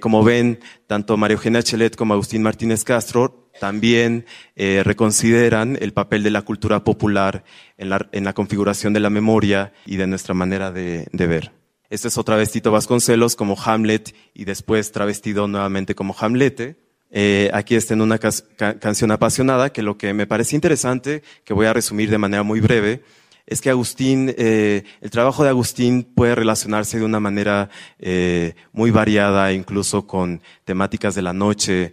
[0.00, 6.30] Como ven, tanto María Eugenia Chelet como Agustín Martínez Castro también reconsideran el papel de
[6.30, 7.44] la cultura popular
[7.76, 11.52] en la, configuración de la memoria y de nuestra manera de ver.
[11.94, 16.76] Este es otra vez Vasconcelos como Hamlet y después travestido nuevamente como Hamlete.
[17.12, 21.66] Eh, aquí está en una canción apasionada que lo que me parece interesante, que voy
[21.66, 23.04] a resumir de manera muy breve,
[23.46, 27.68] es que Agustín, eh, el trabajo de Agustín puede relacionarse de una manera
[27.98, 31.92] eh, muy variada, incluso con temáticas de la noche,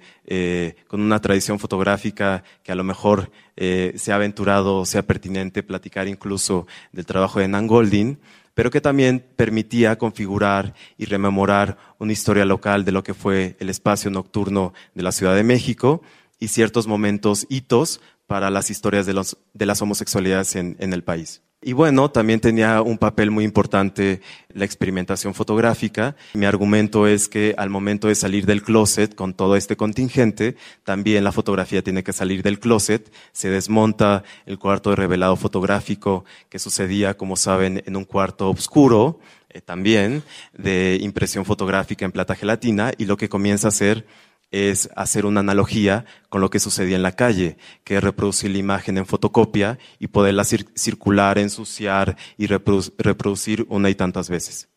[0.87, 6.67] con una tradición fotográfica que a lo mejor se ha aventurado, sea pertinente platicar incluso
[6.93, 8.17] del trabajo de Nan Goldin
[8.53, 13.69] pero que también permitía configurar y rememorar una historia local de lo que fue el
[13.69, 16.01] espacio nocturno de la Ciudad de México
[16.39, 21.41] y ciertos momentos, hitos para las historias de, los, de las homosexualidades en el país.
[21.63, 24.21] Y bueno, también tenía un papel muy importante
[24.51, 26.15] la experimentación fotográfica.
[26.33, 31.23] Mi argumento es que al momento de salir del closet con todo este contingente, también
[31.25, 33.11] la fotografía tiene que salir del closet.
[33.31, 39.19] Se desmonta el cuarto de revelado fotográfico que sucedía, como saben, en un cuarto oscuro,
[39.49, 40.23] eh, también
[40.57, 44.07] de impresión fotográfica en plata gelatina y lo que comienza a ser
[44.51, 48.57] es hacer una analogía con lo que sucedía en la calle, que es reproducir la
[48.57, 54.67] imagen en fotocopia y poderla circular, ensuciar y reproducir una y tantas veces.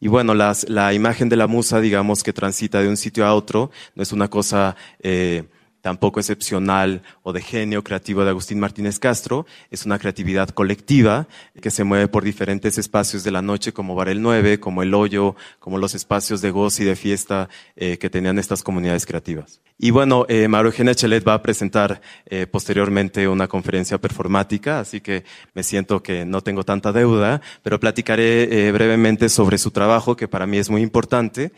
[0.00, 3.70] Y bueno, la imagen de la musa, digamos, que transita de un sitio a otro,
[3.94, 5.44] no es una cosa eh,
[5.84, 11.28] tampoco excepcional o de genio creativo de Agustín Martínez Castro, es una creatividad colectiva
[11.60, 14.94] que se mueve por diferentes espacios de la noche como Bar el 9, como El
[14.94, 19.60] Hoyo, como los espacios de gozo y de fiesta eh, que tenían estas comunidades creativas.
[19.76, 25.00] Y bueno, eh, Mauro Eugenia Chelet va a presentar eh, posteriormente una conferencia performática, así
[25.00, 30.16] que me siento que no tengo tanta deuda, pero platicaré eh, brevemente sobre su trabajo,
[30.16, 31.52] que para mí es muy importante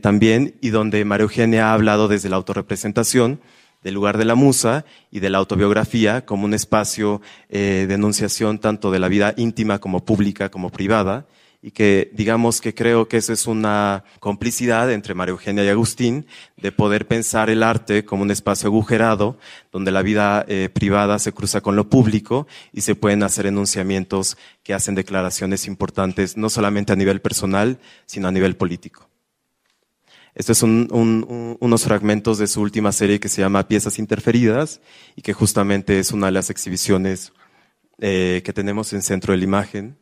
[0.00, 3.40] también, y donde María Eugenia ha hablado desde la autorrepresentación,
[3.82, 8.58] del lugar de la musa y de la autobiografía como un espacio eh, de enunciación
[8.58, 11.26] tanto de la vida íntima como pública como privada
[11.62, 16.26] y que digamos que creo que esa es una complicidad entre María Eugenia y Agustín
[16.56, 19.38] de poder pensar el arte como un espacio agujerado
[19.70, 24.38] donde la vida eh, privada se cruza con lo público y se pueden hacer enunciamientos
[24.62, 29.09] que hacen declaraciones importantes no solamente a nivel personal sino a nivel político.
[30.34, 30.88] Estos son
[31.60, 34.80] unos fragmentos de su última serie que se llama Piezas Interferidas
[35.16, 37.32] y que justamente es una de las exhibiciones
[37.98, 39.98] eh, que tenemos en Centro de la Imagen.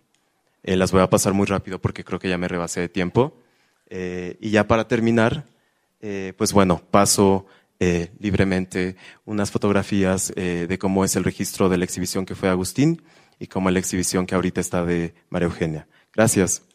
[0.63, 3.41] Eh, las voy a pasar muy rápido porque creo que ya me rebasé de tiempo.
[3.89, 5.47] Eh, y ya para terminar,
[6.37, 7.47] pues bueno, paso
[8.21, 13.03] libremente unas fotografías de cómo es el registro de la exhibición que fue Agustín
[13.41, 15.89] y cómo es la exhibición que ahorita está de María Eugenia.
[16.13, 16.68] Gracias.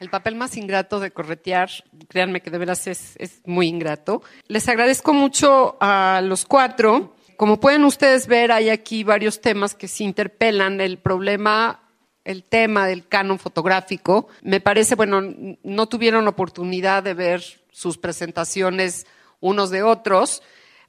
[0.00, 1.68] El papel más ingrato de corretear,
[2.08, 4.22] créanme que de veras es, muy ingrato.
[4.48, 7.14] Les agradezco mucho a los cuatro.
[7.36, 10.80] Como pueden ustedes ver, hay aquí varios temas que se interpelan.
[10.80, 11.82] El problema
[12.24, 14.28] el tema del canon fotográfico.
[14.40, 15.20] Me parece, bueno,
[15.62, 19.06] no tuvieron oportunidad de ver sus presentaciones
[19.40, 20.42] unos de otros,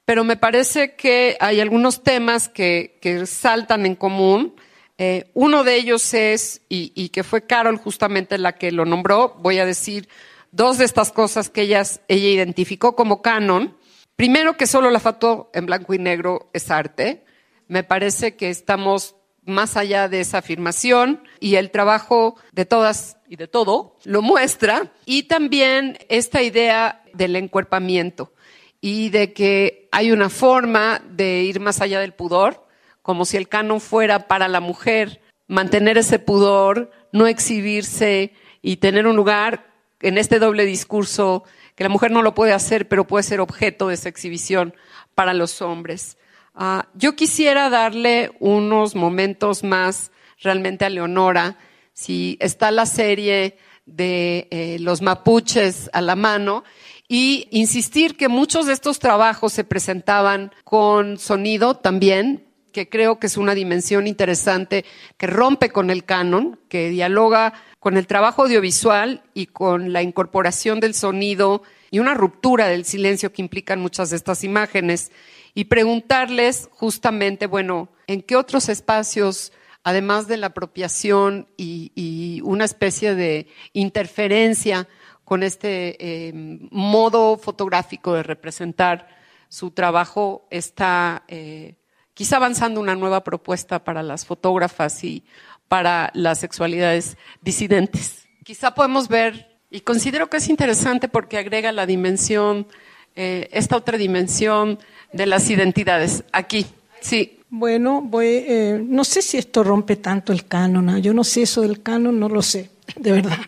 [0.05, 4.55] pero me parece que hay algunos temas que, que saltan en común
[5.03, 9.57] eh, uno de ellos es, y, que fue Carol justamente la que lo nombró, voy
[9.57, 10.07] a decir
[10.51, 13.75] dos de estas cosas que ella identificó como canon.
[14.15, 17.25] Primero, que solo la foto en blanco y negro es arte.
[17.67, 23.37] Me parece que estamos más allá de esa afirmación y el trabajo de todas y
[23.37, 24.93] de todo lo muestra.
[25.07, 28.33] Y también esta idea del encuerpamiento
[28.81, 32.67] y de que hay una forma de ir más allá del pudor
[33.01, 39.07] como si el canon fuera para la mujer mantener ese pudor, no exhibirse y tener
[39.07, 39.71] un lugar
[40.01, 41.43] en este doble discurso
[41.75, 44.73] que la mujer no lo puede hacer, pero puede ser objeto de esa exhibición
[45.15, 46.17] para los hombres.
[46.53, 51.57] Ah, yo quisiera darle unos momentos más realmente a Leonora.
[51.93, 56.63] Si está la serie de eh, los mapuches a la mano
[57.07, 63.27] y insistir que muchos de estos trabajos se presentaban con sonido también, que creo que
[63.27, 64.85] es una dimensión interesante
[65.17, 70.79] que rompe con el canon, que dialoga con el trabajo audiovisual y con la incorporación
[70.79, 75.11] del sonido y una ruptura del silencio que implican muchas de estas imágenes.
[75.53, 79.51] Y preguntarles justamente, bueno, ¿en qué otros espacios,
[79.83, 84.87] además de la apropiación y, una especie de interferencia
[85.23, 86.33] con este eh,
[86.71, 89.07] modo fotográfico de representar
[89.47, 91.75] su trabajo, está eh,
[92.21, 95.23] quizá avanzando una nueva propuesta para las fotógrafas y
[95.67, 98.27] para las sexualidades disidentes?
[98.43, 102.67] Quizá podemos ver, y considero que es interesante porque agrega la dimensión,
[103.15, 104.77] eh, esta otra dimensión
[105.11, 106.23] de las identidades.
[106.31, 106.67] Aquí,
[106.99, 107.39] sí.
[107.49, 110.89] Bueno, voy, eh, no sé si esto rompe tanto el canon.
[110.91, 110.99] ¿ah?
[110.99, 113.39] Yo no sé eso del canon, no lo sé, de verdad.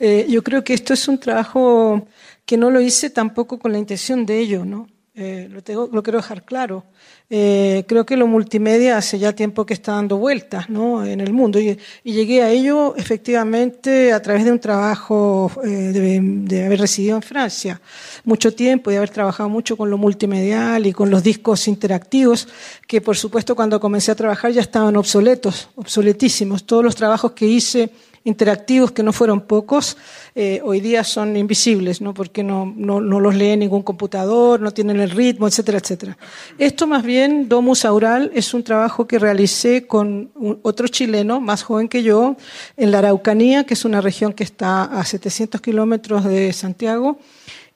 [0.00, 2.08] Eh, yo creo que esto es un trabajo
[2.46, 4.88] que no lo hice tampoco con la intención de ello, ¿no?
[5.16, 6.82] Eh, lo, tengo, lo quiero dejar claro.
[7.30, 11.06] Eh, creo que lo multimedia hace ya tiempo que está dando vueltas ¿no?
[11.06, 16.20] en el mundo y, llegué a ello efectivamente a través de un trabajo eh, de,
[16.20, 17.80] de, haber residido en Francia
[18.24, 22.48] mucho tiempo y haber trabajado mucho con lo multimedial y con los discos interactivos
[22.86, 26.64] que por supuesto cuando comencé a trabajar ya estaban obsoletos, obsoletísimos.
[26.64, 27.90] Todos los trabajos que hice
[28.24, 29.96] interactivos, que no fueron pocos,
[30.34, 32.14] eh, hoy día son invisibles, ¿no?
[32.14, 36.16] porque no, no, no, los lee ningún computador, no tienen el ritmo, etcétera, etcétera.
[36.58, 40.30] Esto más bien, Domus Aural, es un trabajo que realicé con
[40.62, 42.36] otro chileno, más joven que yo,
[42.78, 47.18] en la Araucanía, que es una región que está a 700 kilómetros de Santiago,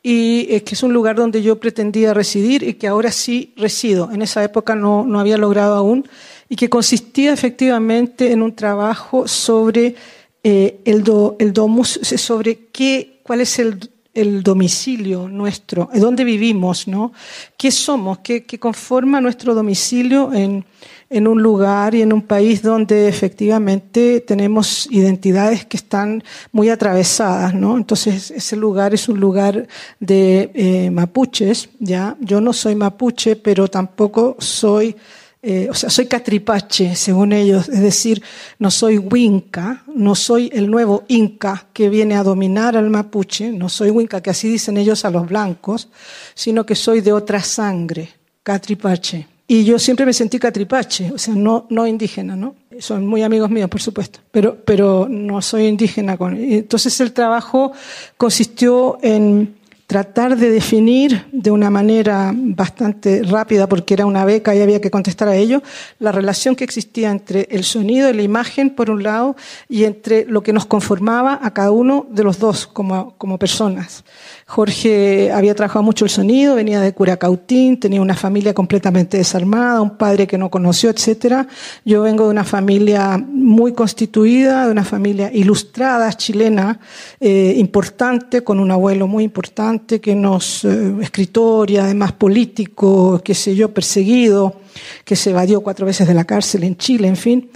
[0.02, 4.10] y que es un lugar donde yo pretendía residir y que ahora sí resido.
[4.12, 6.08] En esa época no, no había logrado aún,
[6.48, 9.96] y que consistía efectivamente en un trabajo sobre
[10.44, 11.04] eh, el,
[11.38, 17.12] el, domus sobre qué, cuál es el, el, domicilio nuestro, dónde vivimos, ¿no?
[17.56, 18.20] ¿Qué somos?
[18.20, 20.64] ¿Qué, qué conforma nuestro domicilio en,
[21.10, 26.22] en, un lugar y en un país donde efectivamente tenemos identidades que están
[26.52, 27.76] muy atravesadas, ¿no?
[27.76, 29.66] Entonces, ese lugar es un lugar
[29.98, 32.16] de eh, mapuches, ¿ya?
[32.20, 34.94] Yo no soy mapuche, pero tampoco soy
[35.40, 38.20] eh, o sea, soy catripache, según ellos, es decir,
[38.58, 43.68] no soy winca, no soy el nuevo inca que viene a dominar al mapuche, no
[43.68, 45.88] soy winca, que así dicen ellos a los blancos,
[46.34, 48.08] sino que soy de otra sangre,
[48.42, 49.28] catripache.
[49.46, 52.56] Y yo siempre me sentí catripache, o sea, no, no indígena, ¿no?
[52.80, 56.16] Son muy amigos míos, por supuesto, pero, pero no soy indígena.
[56.16, 56.36] Con...
[56.36, 57.72] Entonces el trabajo
[58.16, 59.57] consistió en
[59.88, 64.90] tratar de definir de una manera bastante rápida, porque era una beca y había que
[64.90, 65.62] contestar a ello,
[65.98, 69.34] la relación que existía entre el sonido y la imagen, por un lado,
[69.66, 74.04] y entre lo que nos conformaba a cada uno de los dos como, como personas.
[74.50, 79.98] Jorge había trabajado mucho el sonido, venía de Curacautín, tenía una familia completamente desarmada, un
[79.98, 81.46] padre que no conoció, etcétera.
[81.84, 86.80] Yo vengo de una familia muy constituida, de una familia ilustrada, chilena,
[87.20, 93.34] eh, importante, con un abuelo muy importante que nos, eh, escritor y además político, qué
[93.34, 94.62] sé yo, perseguido,
[95.04, 97.50] que se evadió cuatro veces de la cárcel en Chile, en fin.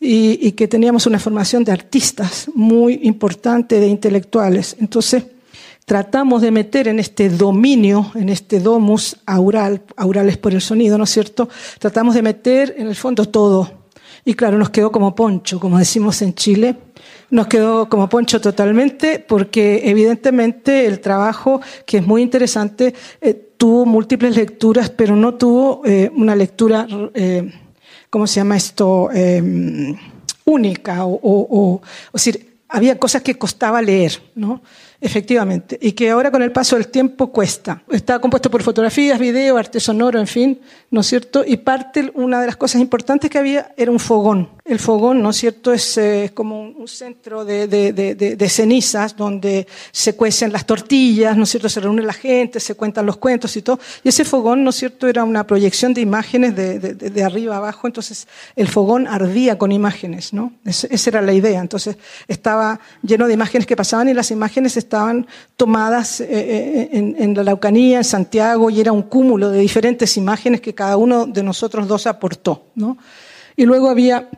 [0.00, 4.76] Y, y que teníamos una formación de artistas muy importante, de intelectuales.
[4.80, 5.24] Entonces,
[5.88, 10.98] tratamos de meter en este dominio, en este domus aural, aural es por el sonido,
[10.98, 11.48] ¿no es cierto?
[11.78, 13.70] Tratamos de meter en el fondo todo.
[14.22, 16.76] Y claro, nos quedó como poncho, como decimos en Chile.
[17.30, 23.86] Nos quedó como poncho totalmente porque evidentemente el trabajo, que es muy interesante, eh, tuvo
[23.86, 27.50] múltiples lecturas, pero no tuvo eh, una lectura, eh,
[28.10, 29.08] ¿cómo se llama esto?
[30.44, 31.80] Única o, o, o, o
[32.12, 34.60] decir, había cosas que costaba leer, ¿no?
[35.00, 37.82] Efectivamente, y que ahora con el paso del tiempo cuesta.
[37.88, 41.44] Está compuesto por fotografías, video, arte sonoro, en fin, ¿no es cierto?
[41.46, 44.48] Y parte, una de las cosas importantes que había era un fogón.
[44.68, 50.52] El fogón, ¿no es cierto?, es, eh, como un, centro de, cenizas donde se cuecen
[50.52, 53.80] las tortillas, ¿no es cierto?, se reúne la gente, se cuentan los cuentos y todo.
[54.04, 58.28] Y ese fogón, ¿no es cierto?, era una proyección de imágenes de, arriba abajo, entonces
[58.56, 60.52] el fogón ardía con imágenes, ¿no?
[60.66, 61.60] esa era la idea.
[61.60, 61.96] Entonces
[62.26, 67.34] estaba lleno de imágenes que pasaban y las imágenes estaban tomadas eh, eh, en, en,
[67.34, 71.42] la Laucanía, en Santiago, y era un cúmulo de diferentes imágenes que cada uno de
[71.42, 72.66] nosotros dos aportó.
[72.74, 72.98] ¿no?
[73.56, 74.28] Y luego había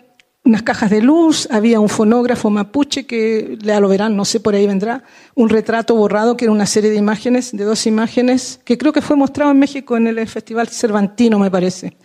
[0.42, 4.54] unas cajas de luz, había un fonógrafo mapuche que ya lo verán, no sé, por
[4.54, 8.78] ahí vendrá, un retrato borrado que era una serie de imágenes, de dos imágenes, que
[8.78, 11.96] creo que fue mostrado en México en el Festival Cervantino, me parece.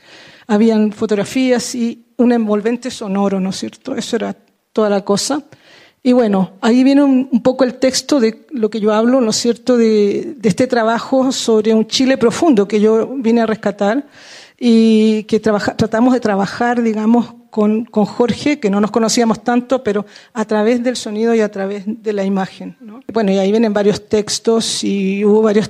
[0.47, 3.95] Habían fotografías y un envolvente sonoro, ¿no es cierto?
[3.95, 4.36] Eso era
[4.73, 5.43] toda la cosa.
[6.03, 9.38] Y bueno, ahí viene un, poco el texto de lo que yo hablo, ¿no es
[9.38, 14.05] cierto?, de, de este trabajo sobre un Chile profundo que yo vine a rescatar
[14.59, 20.43] y que tratamos de trabajar, digamos, con, Jorge, que no nos conocíamos tanto, pero a
[20.43, 22.75] través del sonido y a través de la imagen.
[22.81, 22.99] ¿no?
[23.13, 25.69] Bueno, y ahí vienen varios textos y hubo varios,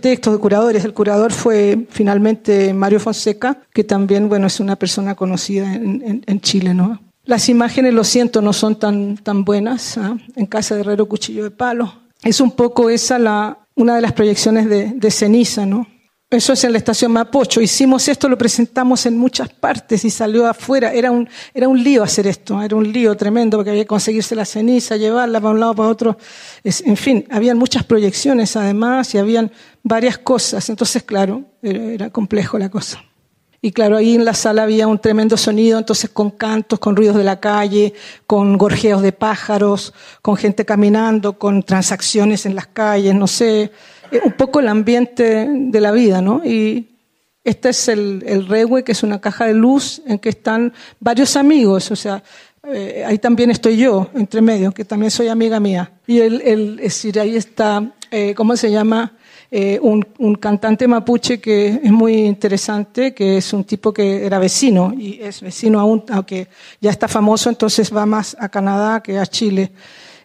[0.00, 0.86] textos de curadores.
[0.86, 6.72] El curador fue finalmente Mario Fonseca, que también, bueno, es una persona conocida en, Chile,
[6.72, 6.98] ¿no?
[7.26, 9.98] Las imágenes, lo siento, no son tan, buenas.
[9.98, 10.16] ¿ah?
[10.34, 11.92] En Casa de Herrero, Cuchillo de Palo.
[12.22, 15.86] Es un poco esa la, una de las proyecciones de ceniza, ¿no?
[16.30, 17.58] Eso es en la estación Mapocho.
[17.58, 20.92] Hicimos esto, lo presentamos en muchas partes y salió afuera.
[20.92, 24.34] Era un, era un lío hacer esto, era un lío tremendo porque había que conseguirse
[24.34, 26.18] la ceniza, llevarla para un lado, para otro.
[26.62, 29.50] en fin, habían muchas proyecciones además y habían
[29.82, 30.68] varias cosas.
[30.68, 33.02] Entonces, claro, era, complejo la cosa.
[33.62, 37.16] Y claro, ahí en la sala había un tremendo sonido, entonces con cantos, con ruidos
[37.16, 37.94] de la calle,
[38.26, 43.72] con gorjeos de pájaros, con gente caminando, con transacciones en las calles, no sé
[44.24, 46.44] un poco el ambiente de la vida, ¿no?
[46.44, 46.88] Y
[47.44, 51.36] este es el, el regue, que es una caja de luz en que están varios
[51.36, 52.22] amigos, o sea,
[52.64, 55.90] eh, ahí también estoy yo, entre medio, que también soy amiga mía.
[56.06, 59.14] Y el, el es ahí está, eh, ¿cómo se llama?
[59.50, 64.38] Eh, un, un, cantante mapuche que es muy interesante, que es un tipo que era
[64.38, 66.48] vecino, y es vecino aún, aunque
[66.82, 69.72] ya está famoso, entonces va más a Canadá que a Chile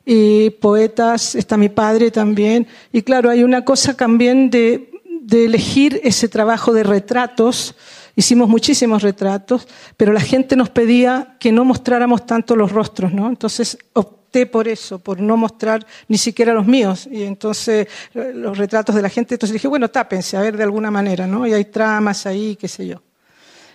[0.06, 2.68] y poetas, está mi padre también.
[2.92, 4.92] Y claro, hay una cosa también de,
[5.22, 7.76] de elegir ese trabajo de retratos.
[8.16, 13.30] Hicimos muchísimos retratos, pero la gente nos pedía que no mostráramos tanto los rostros, ¿no?
[13.30, 17.08] Entonces opté por eso, por no mostrar ni siquiera los míos.
[17.10, 20.92] Y entonces los retratos de la gente, entonces dije, bueno, tápense, a ver de alguna
[20.92, 21.48] manera, ¿no?
[21.48, 23.02] Y hay tramas ahí, qué sé yo.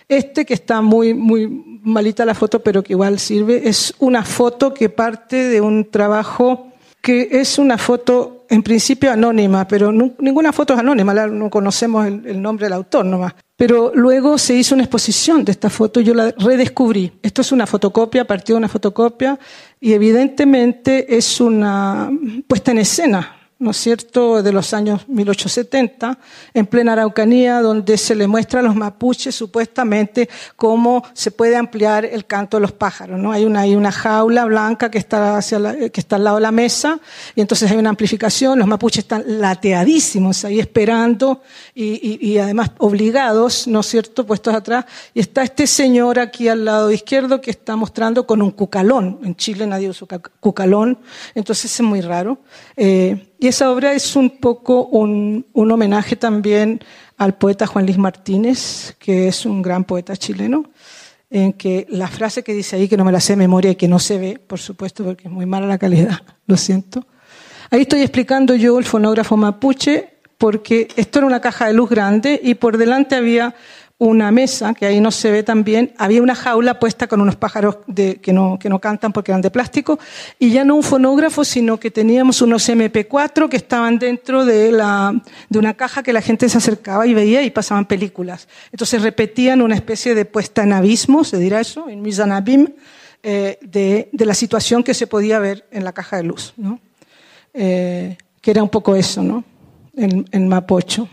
[0.09, 1.47] Este que está muy, muy
[1.83, 6.73] malita la foto, pero que igual sirve, es una foto que parte de un trabajo
[6.99, 12.41] que es una foto en principio anónima, pero ninguna foto es anónima, no conocemos el,
[12.41, 13.33] nombre del autor nomás.
[13.55, 17.11] Pero luego se hizo una exposición de esta foto y yo la redescubrí.
[17.21, 19.37] Esto es una fotocopia, partió de una fotocopia
[19.79, 22.09] y evidentemente es una
[22.47, 26.17] puesta en escena ¿no es cierto?, de los años 1870,
[26.53, 32.05] en plena Araucanía, donde se le muestra a los mapuches supuestamente cómo se puede ampliar
[32.05, 33.33] el canto de los pájaros, ¿no?
[33.33, 36.53] Hay una, hay una jaula blanca que está, hacia que está al lado de la
[36.53, 37.01] mesa,
[37.35, 41.41] y entonces hay una amplificación, los mapuches están lateadísimos ahí esperando,
[41.75, 46.47] y, y, y además obligados, ¿no es cierto?, puestos atrás, y está este señor aquí
[46.47, 50.07] al lado izquierdo que está mostrando con un cucalón, en Chile nadie usa
[50.39, 50.97] cucalón,
[51.35, 52.37] entonces es muy raro.
[52.77, 56.81] Eh, y esa obra es un poco un, homenaje también
[57.17, 60.65] al poeta Juan Luis Martínez, que es un gran poeta chileno,
[61.29, 63.75] en que la frase que dice ahí, que no me la sé de memoria y
[63.75, 67.05] que no se ve, por supuesto, porque es muy mala la calidad, lo siento.
[67.71, 72.39] Ahí estoy explicando yo el fonógrafo mapuche, porque esto era una caja de luz grande
[72.43, 73.55] y por delante había
[73.99, 77.35] una mesa, que ahí no se ve tan bien, había una jaula puesta con unos
[77.35, 79.99] pájaros que, no, que no cantan porque eran de plástico,
[80.39, 85.21] y ya no un fonógrafo, sino que teníamos unos MP4 que estaban dentro de, la,
[85.49, 88.47] de una caja que la gente se acercaba y veía y pasaban películas.
[88.71, 92.69] Entonces repetían una especie de puesta en abismo, se dirá eso, en Mizanabim,
[93.21, 96.79] eh, de, de, la situación que se podía ver en la caja de luz, ¿no?
[97.53, 99.43] Eh, que era un poco eso, ¿no?
[99.93, 101.09] En, en Mapocho.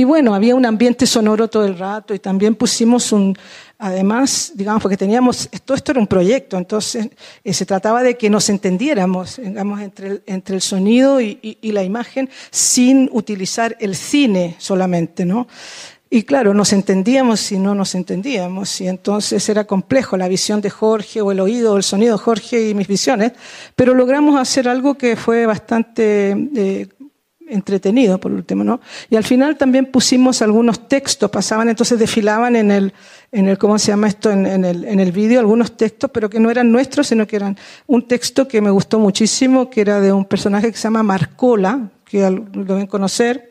[0.00, 3.36] Y bueno, había un ambiente sonoro todo el rato y también pusimos un,
[3.78, 7.10] además, digamos, porque teníamos, todo esto era un proyecto, entonces
[7.44, 11.58] eh, se trataba de que nos entendiéramos, digamos, entre el, entre el sonido y, y,
[11.60, 15.46] y, la imagen sin utilizar el cine solamente, ¿no?
[16.08, 20.70] Y claro, nos entendíamos si no nos entendíamos, y entonces era complejo la visión de
[20.70, 23.32] Jorge o el oído o el sonido de Jorge y mis visiones,
[23.76, 26.88] pero logramos hacer algo que fue bastante eh,
[27.50, 28.80] entretenido por último, ¿no?
[29.08, 32.92] Y al final también pusimos algunos textos, pasaban, entonces desfilaban en el,
[33.32, 34.30] en el ¿cómo se llama esto?
[34.30, 37.36] En, en el, en el vídeo, algunos textos, pero que no eran nuestros, sino que
[37.36, 41.02] eran un texto que me gustó muchísimo, que era de un personaje que se llama
[41.02, 43.50] Marcola, que lo deben conocer,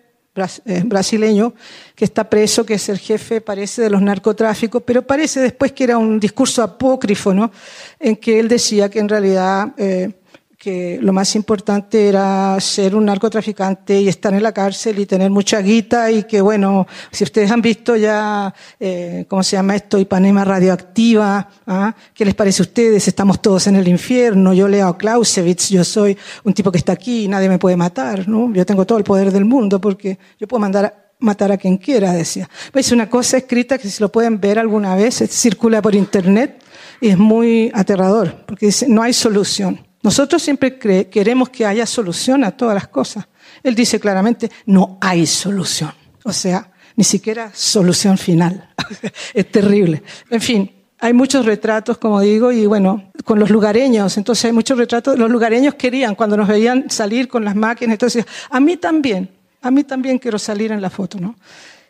[0.86, 1.54] brasileño,
[1.96, 5.84] que está preso, que es el jefe, parece, de los narcotráficos, pero parece después que
[5.84, 7.52] era un discurso apócrifo, ¿no?
[8.00, 10.12] En que él decía que en realidad, eh,
[10.60, 15.32] que lo más importante era ser un narcotraficante y estar en la cárcel y tener
[15.32, 19.98] mucha guita y que, bueno, si ustedes han visto ya, eh, ¿cómo se llama esto?
[19.98, 21.96] Ipanema radioactiva, ¿ah?
[22.14, 23.08] ¿qué les parece a ustedes?
[23.08, 26.92] Estamos todos en el infierno, yo leo a Clausewitz, yo soy un tipo que está
[26.92, 28.54] aquí y nadie me puede matar, ¿no?
[28.54, 31.78] Yo tengo todo el poder del mundo porque yo puedo mandar a matar a quien
[31.78, 32.50] quiera, decía.
[32.74, 36.62] Es una cosa escrita que si lo pueden ver alguna vez, circula por internet
[37.00, 39.89] y es muy aterrador, porque dice, no hay solución.
[40.02, 43.28] Nosotros siempre queremos que haya solución a todas las cosas.
[43.64, 45.92] Él dice claramente, no hay solución.
[46.24, 48.70] O sea, ni siquiera solución final.
[49.34, 50.04] es terrible.
[50.30, 54.78] En fin, hay muchos retratos, como digo, y bueno, con los lugareños, entonces hay muchos
[54.78, 55.18] retratos.
[55.18, 59.30] Los lugareños querían, cuando nos veían salir con las máquinas, entonces, a mí también,
[59.62, 61.36] a mí también quiero salir en la foto, ¿no?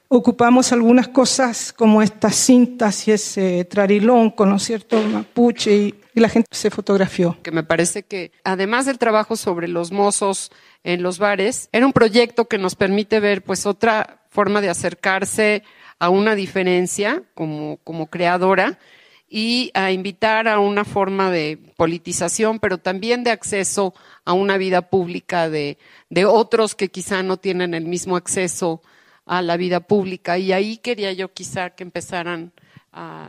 [0.10, 6.20] Ocupamos algunas cosas como estas cintas y ese trarilón con, ¿no cierto?, mapuche y y
[6.20, 7.38] la gente se fotografió.
[7.44, 10.52] Que me parece que, además del trabajo sobre los mozos
[10.84, 15.64] en los bares, era un proyecto que nos permite ver pues otra forma de acercarse
[16.00, 18.80] a una diferencia como, como creadora
[19.28, 23.94] y a invitar a una forma de politización, pero también de acceso
[24.26, 25.78] a una vida pública de,
[26.10, 28.82] de otros que quizá no tienen el mismo acceso
[29.30, 30.40] a la vida pública.
[30.40, 32.52] Y ahí quería yo quizá que empezaran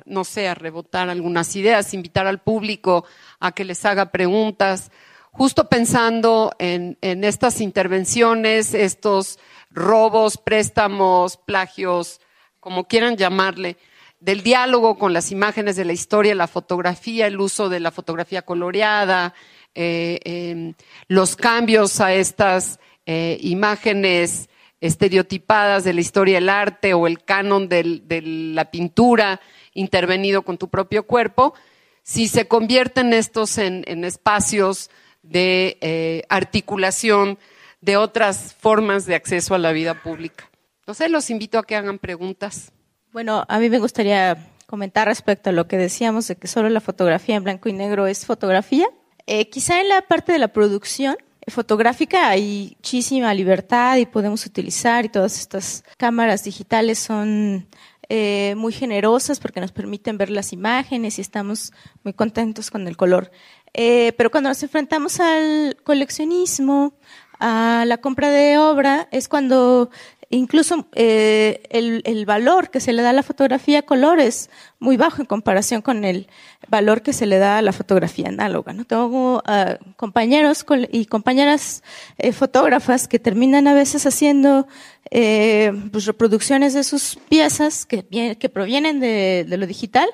[0.07, 3.05] no sé, a rebotar algunas ideas, invitar al público
[3.39, 4.91] a que les haga preguntas,
[5.33, 9.39] justo pensando en, en estas intervenciones, estos
[9.71, 12.21] robos, préstamos, plagios,
[12.59, 13.77] como quieran llamarle,
[14.19, 18.43] del diálogo con las imágenes de la historia, la fotografía, el uso de la fotografía
[18.43, 19.35] coloreada,
[19.75, 20.75] eh, em,
[21.07, 24.50] los cambios a estas eh, imágenes
[24.81, 29.41] estereotipadas de la historia del arte o el canon de la pintura
[29.75, 31.55] intervenido con tu propio cuerpo,
[32.03, 34.91] si se convierten estos en, espacios
[35.23, 37.39] de eh, articulación
[37.81, 40.51] de otras formas de acceso a la vida pública.
[40.87, 42.73] No sé, los invito a que hagan preguntas.
[43.13, 46.81] Bueno, a mí me gustaría comentar respecto a lo que decíamos de que solo la
[46.81, 48.87] fotografía en blanco y negro es fotografía.
[49.27, 51.17] Eh, quizá en la parte de la producción
[51.49, 57.67] fotográfica hay muchísima libertad y podemos utilizar y todas estas cámaras digitales son
[58.09, 61.73] eh, muy generosas porque nos permiten ver las imágenes y estamos
[62.03, 63.31] muy contentos con el color.
[63.73, 66.95] Eh, pero cuando nos enfrentamos al coleccionismo,
[67.39, 69.91] a la compra de obra, es cuando
[70.31, 74.97] incluso eh, el, el, valor que se le da a la fotografía color es muy
[74.97, 76.29] bajo en comparación con el
[76.69, 78.73] valor que se le da a la fotografía análoga.
[78.73, 78.85] ¿no?
[78.85, 81.83] Tengo uh, compañeros y compañeras
[82.17, 84.69] eh, fotógrafas que terminan a veces haciendo
[85.11, 88.05] eh, pues, reproducciones de sus piezas que,
[88.39, 90.09] que provienen de, de lo digital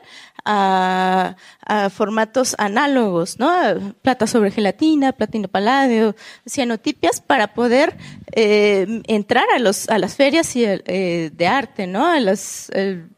[0.46, 1.36] a,
[1.90, 3.50] formatos análogos, ¿no?
[4.02, 6.14] Plata sobre gelatina, platino paladio,
[6.48, 7.96] cianotipias para poder
[8.32, 12.06] eh, entrar a, los, a las ferias y, eh, de arte, ¿no?
[12.06, 12.70] A, las,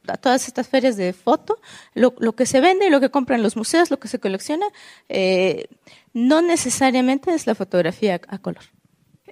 [0.09, 1.61] a todas estas ferias de foto,
[1.95, 4.67] lo, lo, que se vende, lo que compran los museos, lo que se colecciona,
[5.09, 5.67] eh,
[6.15, 8.78] no necesariamente es la fotografía a color.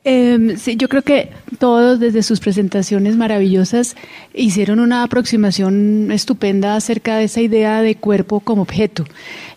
[0.08, 3.96] Eh, sí, yo creo que todos desde sus presentaciones maravillosas
[4.32, 9.04] hicieron una aproximación estupenda acerca de esa idea de cuerpo como objeto.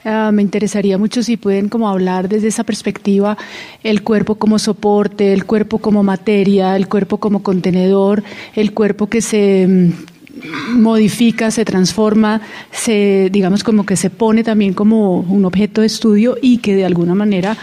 [0.03, 3.37] Uh, me interesaría mucho si pueden como hablar desde esa perspectiva
[3.83, 8.23] el cuerpo como soporte, el cuerpo como materia, el cuerpo como contenedor,
[8.55, 12.41] el cuerpo que se mm, modifica, se transforma,
[12.71, 16.85] se digamos como que se pone también como un objeto de estudio y que de
[16.85, 17.55] alguna manera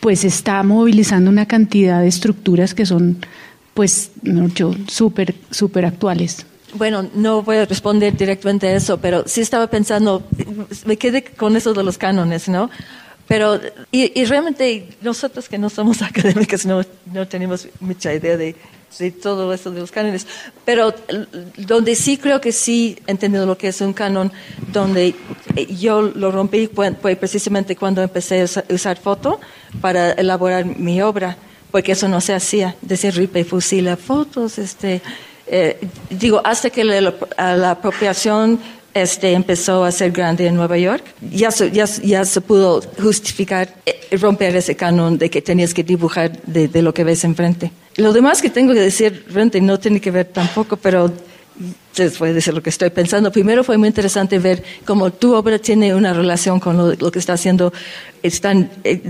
[0.00, 3.18] pues está movilizando una cantidad de estructuras que son,
[3.74, 4.10] pues,
[4.88, 6.46] súper, súper actuales.
[6.74, 10.22] Bueno, no voy a responder directamente a eso, pero sí estaba pensando,
[10.86, 12.70] me quedé con eso de los cánones, ¿no?
[13.26, 13.60] Pero,
[13.92, 16.82] y, realmente nosotros que no somos académicos no,
[17.12, 18.56] no tenemos mucha idea de,
[18.98, 20.26] de, todo eso de los cánones,
[20.64, 20.94] pero
[21.56, 24.32] donde sí creo que sí he entendido lo que es un canon,
[24.72, 25.14] donde
[25.78, 29.40] yo lo rompí fue, precisamente cuando empecé a usar foto
[29.80, 31.36] para elaborar mi obra,
[31.70, 35.00] porque eso no se hacía, decir ripa y fusila fotos, este,
[35.46, 35.78] eh,
[36.10, 37.00] digo, hasta que la,
[37.36, 38.60] la, apropiación
[38.94, 43.74] este, empezó a ser grande en Nueva York, ya se, ya, ya se pudo justificar
[43.86, 47.70] eh, romper ese canon de que tenías que dibujar de, de lo que ves enfrente.
[47.96, 51.12] Lo demás que tengo que decir, frente no tiene que ver tampoco, pero
[51.96, 53.30] les voy a decir lo que estoy pensando.
[53.30, 57.34] Primero fue muy interesante ver cómo tu obra tiene una relación con lo, que está
[57.34, 57.72] haciendo
[58.22, 59.02] están, eh,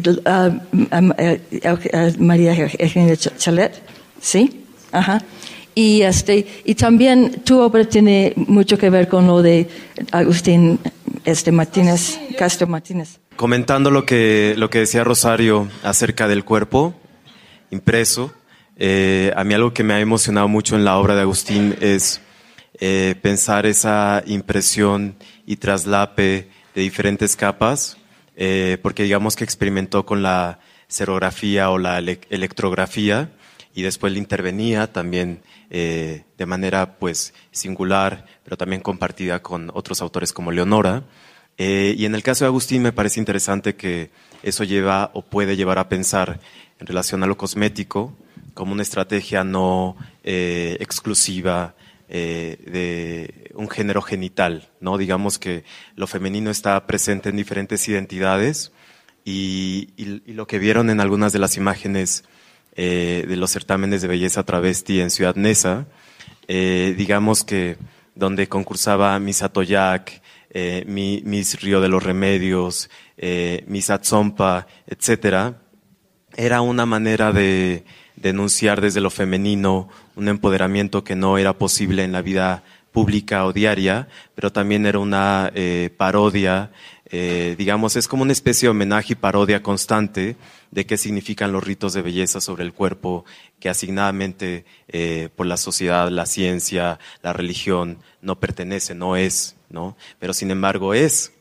[2.18, 3.80] María Eugenia Chalet,
[4.20, 4.64] ¿sí?
[4.92, 5.22] Ajá.
[5.74, 9.68] Y, este, y también tu obra tiene mucho que ver con lo de
[10.10, 10.78] Agustín
[11.24, 13.18] este, Martínez, Castro Martínez.
[13.36, 16.94] comentando lo que, lo que decía Rosario acerca del cuerpo
[17.70, 18.32] impreso,
[18.76, 22.20] eh, a mí algo que me ha emocionado mucho en la obra de Agustín es
[22.80, 25.16] eh, pensar esa impresión
[25.46, 27.98] y traslape de diferentes capas,
[28.36, 33.30] eh, porque digamos que experimentó con la serografía o la electrografía
[33.74, 40.32] y después le intervenía también de manera pues singular, pero también compartida con otros autores
[40.32, 41.04] como Leonora.
[41.56, 44.10] y en el caso de Agustín me parece interesante que
[44.42, 46.40] eso lleva o puede llevar a pensar
[46.80, 48.16] en relación a lo cosmético
[48.54, 51.74] como una estrategia no eh, exclusiva
[52.08, 54.98] eh, de un género genital, ¿no?
[54.98, 55.64] Digamos que
[55.94, 58.72] lo femenino está presente en diferentes identidades
[59.24, 59.88] y,
[60.26, 62.24] lo que vieron en algunas de las imágenes
[62.82, 65.86] eh, de los certámenes de belleza travesti en Ciudad Neza,
[66.48, 67.76] digamos que
[68.14, 70.20] donde concursaba Miss Atoyac,
[70.86, 72.90] Miss Río de los Remedios,
[73.66, 75.60] Miss Atzompa, etcétera,
[76.36, 77.84] era una manera de
[78.16, 82.62] denunciar desde lo femenino un empoderamiento que no era posible en la vida
[82.92, 86.70] pública o diaria, pero también era una eh, parodia,
[87.10, 90.36] eh, digamos, es como una especie de homenaje y parodia constante
[90.70, 93.24] de qué significan los ritos de belleza sobre el cuerpo
[93.58, 99.96] que asignadamente eh, por la sociedad, la ciencia, la religión no pertenece, no es, ¿no?
[100.18, 101.32] Pero sin embargo es.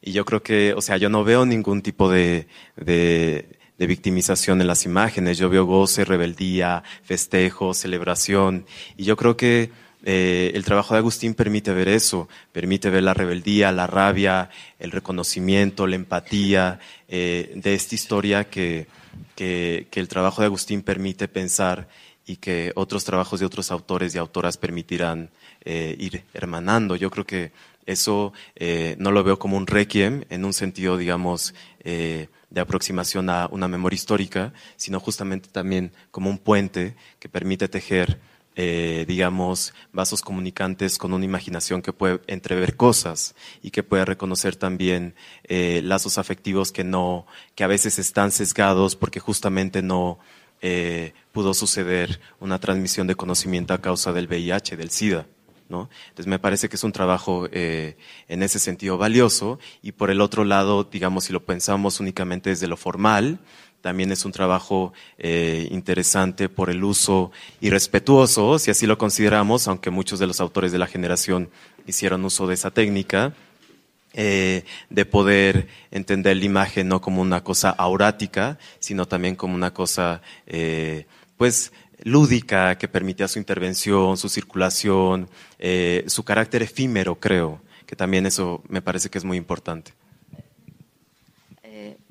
[0.00, 2.46] Y yo creo que, o sea, yo no veo ningún tipo de,
[2.76, 5.38] de de victimización en las imágenes.
[5.38, 8.66] Yo veo goce, rebeldía, festejo, celebración.
[8.96, 9.70] Y yo creo que
[10.08, 14.92] eh, el trabajo de Agustín permite ver eso, permite ver la rebeldía, la rabia, el
[14.92, 16.78] reconocimiento, la empatía
[17.08, 18.86] eh, de esta historia que,
[19.34, 21.88] que, el trabajo de Agustín permite pensar
[22.24, 25.28] y que otros trabajos de otros autores y autoras permitirán
[25.64, 26.94] eh, ir hermanando.
[26.94, 27.50] Yo creo que
[27.84, 28.32] eso
[28.98, 31.52] no lo veo como un requiem en un sentido, digamos,
[31.84, 32.28] de
[32.60, 38.18] aproximación a una memoria histórica, sino justamente también como un puente que permite tejer,
[38.56, 44.56] eh, digamos, vasos comunicantes con una imaginación que puede entrever cosas y que puede reconocer
[44.56, 45.14] también
[45.44, 50.18] eh, lazos afectivos que no, que a veces están sesgados porque justamente no
[50.62, 55.26] eh, pudo suceder una transmisión de conocimiento a causa del VIH, del SIDA.
[55.68, 57.96] Entonces me parece que es un trabajo eh,
[58.28, 62.68] en ese sentido valioso y por el otro lado, digamos, si lo pensamos únicamente desde
[62.68, 63.40] lo formal,
[63.86, 67.30] también es un trabajo eh, interesante por el uso
[67.60, 71.50] irrespetuoso, si así lo consideramos, aunque muchos de los autores de la generación
[71.86, 73.32] hicieron uso de esa técnica,
[74.12, 79.72] eh, de poder entender la imagen no como una cosa aurática, sino también como una
[79.72, 80.20] cosa,
[81.36, 81.70] pues,
[82.02, 85.28] lúdica que permitía su intervención, su circulación,
[85.60, 89.92] eh, su carácter efímero, creo, que también eso me parece que es muy importante.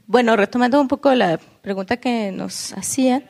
[0.06, 3.24] Eh, bueno, retomando un poco la pregunta que nos hacían,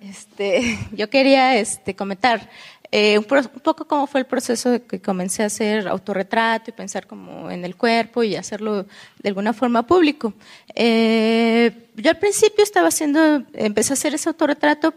[0.00, 2.48] este, yo quería este, comentar
[2.92, 7.06] eh, un, poco cómo fue el proceso de que comencé a hacer autorretrato y pensar
[7.06, 10.34] como en el cuerpo y hacerlo de alguna forma público.
[10.74, 14.94] yo al principio estaba haciendo, empecé a hacer ese autorretrato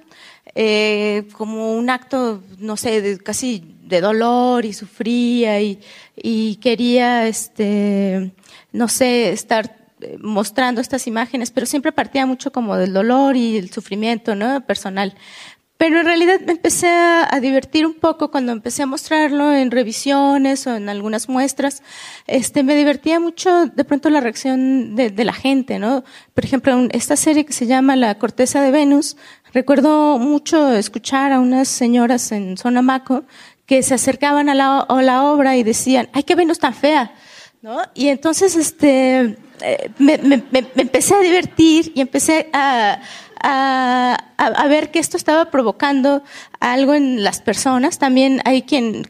[0.55, 5.79] eh, como un acto, no sé, de, casi de dolor y sufría y,
[6.15, 8.31] y quería, este,
[8.71, 9.78] no sé, estar eh,
[10.19, 14.61] mostrando estas imágenes, pero siempre partía mucho como del dolor y el sufrimiento, ¿no?
[14.65, 15.15] Personal.
[15.79, 20.67] Pero en realidad me empecé a, divertir un poco cuando empecé a mostrarlo en revisiones
[20.67, 21.83] o en algunas muestras.
[22.27, 26.03] Este, me divertía mucho de pronto la reacción de, de la gente, ¿no?
[26.33, 29.15] Por ejemplo, esta serie que se llama La Corteza de Venus,
[29.53, 33.23] recuerdo mucho escuchar a unas señoras en Sonamaco
[33.65, 37.13] que se acercaban a la, a la obra y decían, ¡ay, qué Venus tan fea!
[37.61, 37.83] ¿No?
[37.93, 43.01] Y entonces, este, eh, me, me, me, empecé a divertir y empecé a,
[43.41, 46.23] a, a, ver que esto estaba provocando
[46.59, 47.99] algo en las personas.
[47.99, 49.03] También hay quien,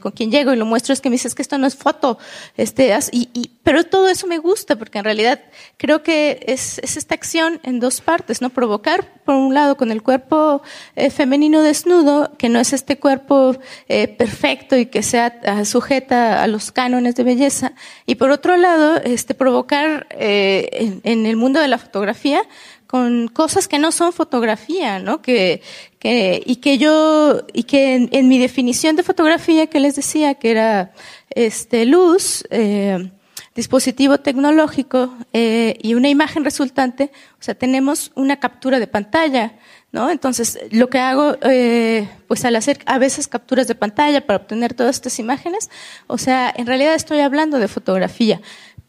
[0.00, 2.18] con quien llego y lo muestro es que me dices que esto no es foto,
[2.56, 5.40] este, y, pero todo eso me gusta porque en realidad
[5.76, 8.50] creo que es, esta acción en dos partes, ¿no?
[8.50, 10.62] Provocar, por un lado, con el cuerpo
[10.96, 13.56] eh, femenino desnudo, que no es este cuerpo
[13.88, 17.72] eh, perfecto y que sea ah, sujeta a los cánones de belleza,
[18.06, 22.42] y por otro lado, este, provocar eh, en, en el mundo de la fotografía
[22.90, 25.22] con cosas que no son fotografía, ¿no?
[25.22, 25.62] Que,
[26.00, 30.50] que, y que yo, y que en, mi definición de fotografía que les decía que
[30.50, 30.90] era
[31.30, 33.12] este, luz, eh,
[33.54, 39.52] dispositivo tecnológico eh, y una imagen resultante, o sea, tenemos una captura de pantalla,
[39.92, 40.10] ¿no?
[40.10, 44.74] Entonces, lo que hago, eh, pues al hacer a veces capturas de pantalla para obtener
[44.74, 45.70] todas estas imágenes,
[46.08, 48.40] o sea, en realidad estoy hablando de fotografía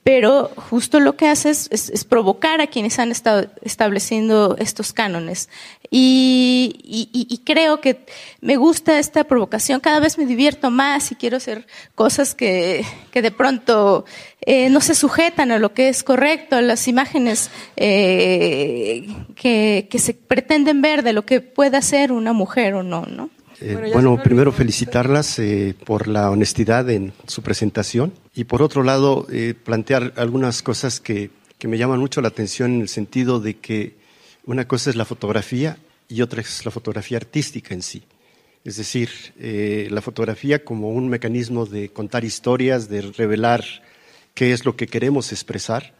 [0.03, 5.47] pero justo lo que hace es, provocar a quienes han estado estableciendo estos cánones.
[5.91, 8.05] Y, creo que
[8.39, 13.31] me gusta esta provocación, cada vez me divierto más y quiero hacer cosas que, de
[13.31, 14.05] pronto
[14.41, 19.99] eh, no se sujetan a lo que es correcto, a las imágenes eh, que, que
[19.99, 23.29] se pretenden ver de lo que pueda ser una mujer o no, ¿no?
[23.63, 29.27] Eh, bueno, primero felicitarlas eh, por la honestidad en su presentación y por otro lado
[29.31, 31.29] eh, plantear algunas cosas que,
[31.59, 33.97] que, me llaman mucho la atención en el sentido de que
[34.47, 35.77] una cosa es la fotografía
[36.09, 38.01] y otra es la fotografía artística en sí.
[38.63, 39.09] Es decir,
[39.89, 43.63] la fotografía como un mecanismo de contar historias, de revelar
[44.35, 45.95] qué es lo que queremos expresar.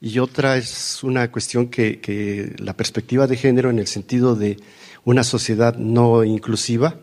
[0.00, 4.56] Y otra es una cuestión que, que la perspectiva de género en el sentido de
[5.08, 6.96] una sociedad no inclusiva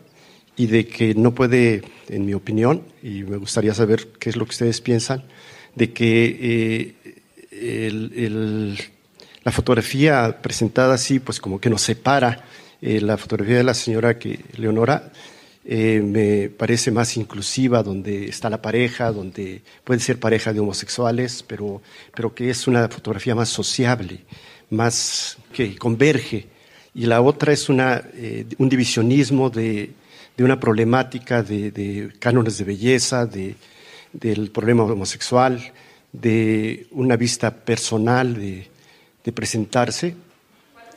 [0.56, 4.44] y de que no puede, en mi opinión, y me gustaría saber qué es lo
[4.44, 5.24] que ustedes piensan,
[5.74, 6.94] de que
[7.50, 8.76] eh,
[9.42, 12.44] la fotografía presentada así, pues como que nos separa
[12.80, 15.10] eh, la fotografía de la señora que Leonora,
[15.64, 21.42] eh, me parece más inclusiva, donde está la pareja, donde puede ser pareja de homosexuales,
[21.42, 21.82] pero,
[22.14, 24.20] pero que es una fotografía más sociable,
[24.70, 26.54] más que converge
[26.96, 29.90] y la otra es eh, un divisionismo de,
[30.38, 33.54] una problemática de, cánones de belleza, de,
[34.14, 35.60] del problema homosexual,
[36.10, 38.66] de una vista personal de,
[39.34, 40.14] presentarse.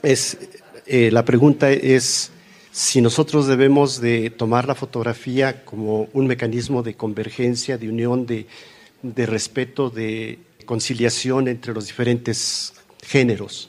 [0.01, 0.37] Es,
[0.85, 2.31] eh, la pregunta es
[2.71, 9.25] si nosotros debemos de tomar la fotografía como un mecanismo de convergencia, de unión, de
[9.25, 12.73] respeto, de conciliación entre los diferentes
[13.03, 13.68] géneros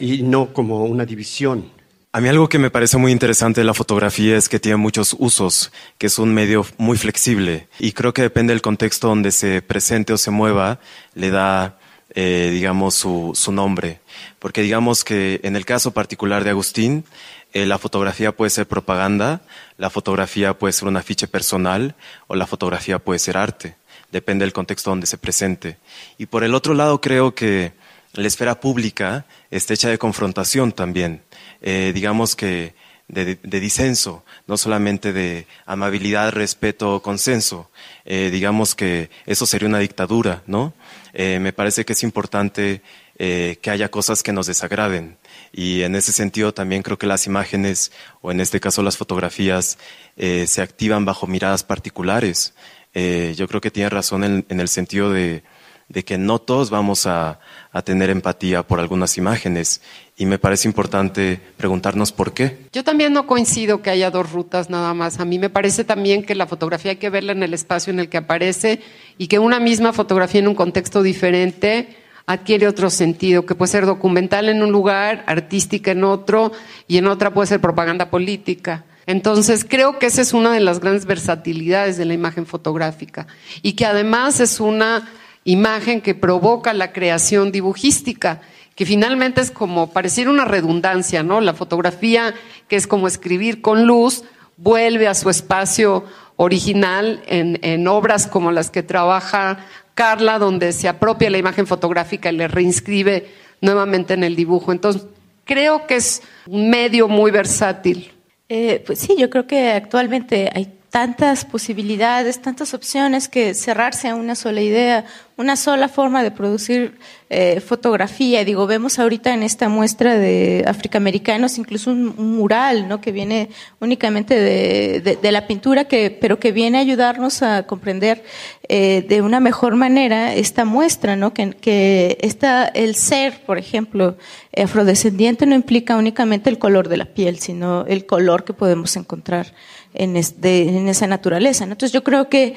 [0.00, 1.70] y no como una división.
[2.12, 5.14] A mí algo que me parece muy interesante de la fotografía es que tiene muchos
[5.16, 9.62] usos, que es un medio muy flexible y creo que depende del contexto donde se
[9.62, 10.80] presente o se mueva,
[11.14, 11.78] le da,
[12.16, 14.00] eh, digamos, su, su, nombre.
[14.40, 17.04] Porque digamos que en el caso particular de Agustín,
[17.52, 19.42] eh, la fotografía puede ser propaganda,
[19.78, 21.94] la fotografía puede ser un afiche personal
[22.26, 23.76] o la fotografía puede ser arte.
[24.10, 25.76] Depende del contexto donde se presente.
[26.18, 27.72] Y por el otro lado creo que
[28.14, 31.22] la esfera pública está hecha de confrontación también,
[31.62, 32.74] eh, digamos que
[33.06, 37.68] de, disenso, no solamente de amabilidad, respeto, consenso.
[38.04, 40.74] Eh, digamos que eso sería una dictadura, ¿no?
[41.12, 42.82] Eh, me parece que es importante
[43.18, 45.18] que haya cosas que nos desagraden.
[45.52, 47.92] Y en ese sentido también creo que las imágenes,
[48.22, 49.76] o en este caso las fotografías,
[50.16, 52.54] se activan bajo miradas particulares.
[52.94, 55.42] yo creo que tiene razón en el sentido de
[55.90, 57.40] de que no todos vamos a,
[57.84, 59.80] tener empatía por algunas imágenes
[60.16, 62.66] y me parece importante preguntarnos por qué.
[62.72, 65.20] Yo también no coincido que haya dos rutas nada más.
[65.20, 68.00] A mí me parece también que la fotografía hay que verla en el espacio en
[68.00, 68.80] el que aparece
[69.18, 71.96] y que una misma fotografía en un contexto diferente
[72.26, 76.52] adquiere otro sentido, que puede ser documental en un lugar, artística en otro
[76.86, 78.84] y en otra puede ser propaganda política.
[79.06, 83.26] Entonces, creo que esa es una de las grandes versatilidades de la imagen fotográfica
[83.62, 85.08] y que además es una
[85.50, 88.40] imagen que provoca la creación dibujística,
[88.74, 91.40] que finalmente es como pareciera una redundancia, ¿no?
[91.40, 92.34] La fotografía,
[92.68, 94.24] que es como escribir con luz,
[94.56, 96.04] vuelve a su espacio
[96.36, 102.36] original en, obras como las que trabaja Carla, donde se apropia la imagen fotográfica y
[102.36, 103.28] le reinscribe
[103.60, 104.72] nuevamente en el dibujo.
[104.72, 105.02] Entonces,
[105.44, 108.10] creo que es un medio muy versátil.
[108.48, 114.16] Eh, pues sí, yo creo que actualmente hay tantas posibilidades, tantas opciones que cerrarse a
[114.16, 115.04] una sola idea,
[115.36, 116.98] una sola forma de producir
[117.30, 118.44] eh, fotografía.
[118.44, 123.00] Digo, vemos ahorita en esta muestra de afroamericanos incluso un, mural, ¿no?
[123.00, 128.24] Que viene únicamente de, la pintura, que, pero que viene a ayudarnos a comprender
[128.68, 131.32] eh, de una mejor manera esta muestra, ¿no?
[131.32, 134.18] Que, que esta, el ser, por ejemplo,
[134.56, 139.54] afrodescendiente no implica únicamente el color de la piel, sino el color que podemos encontrar
[139.94, 141.64] en, en esa naturaleza.
[141.64, 142.54] Entonces yo creo que,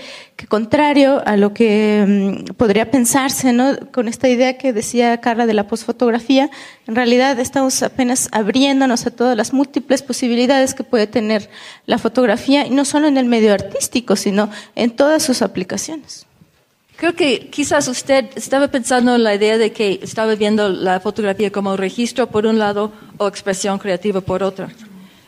[0.50, 3.56] contrario a lo que mm, podría pensarse
[3.92, 6.50] con esta idea que decía Carla de la posfotografía,
[6.88, 11.50] en realidad estamos apenas abriéndonos a todas las múltiples posibilidades que puede tener
[11.86, 16.26] la fotografía, y no solo en el medio artístico, sino en todas sus aplicaciones.
[16.96, 21.52] Creo que quizás usted estaba pensando en la idea de que estaba viendo la fotografía
[21.52, 24.68] como registro por un lado o expresión creativa por otro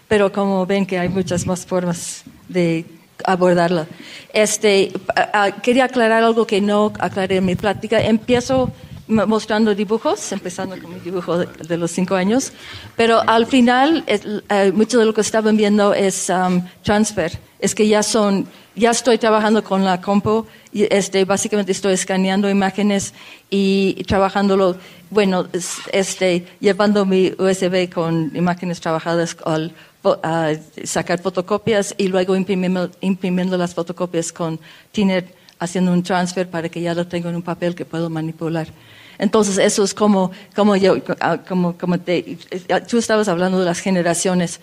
[0.08, 2.86] pero como ven que hay muchas más formas de
[3.24, 3.88] abordarla.
[4.34, 4.92] Este,
[5.64, 8.02] quería aclarar algo que no aclaré en mi plática.
[8.02, 8.72] Empiezo
[9.08, 12.52] mostrando dibujos, empezando con mi dibujo de, los cinco años,
[12.96, 17.88] pero al final eh, mucho de lo que estaban viendo es um, transfer, es que
[17.88, 23.14] ya son, ya estoy trabajando con la compu y este, básicamente estoy escaneando imágenes
[23.50, 24.76] y, trabajándolo,
[25.12, 25.48] bueno,
[25.92, 29.72] este, llevando mi USB con imágenes trabajadas al
[30.84, 34.60] sacar fotocopias y luego imprimiendo, imprimiendo las fotocopias con
[34.92, 38.68] Tiner, haciendo un transfer para que ya lo tenga en un papel que puedo manipular.
[39.18, 40.96] Entonces, eso es como, como yo,
[41.48, 42.38] como, como te,
[42.88, 44.60] tú estabas hablando de las generaciones.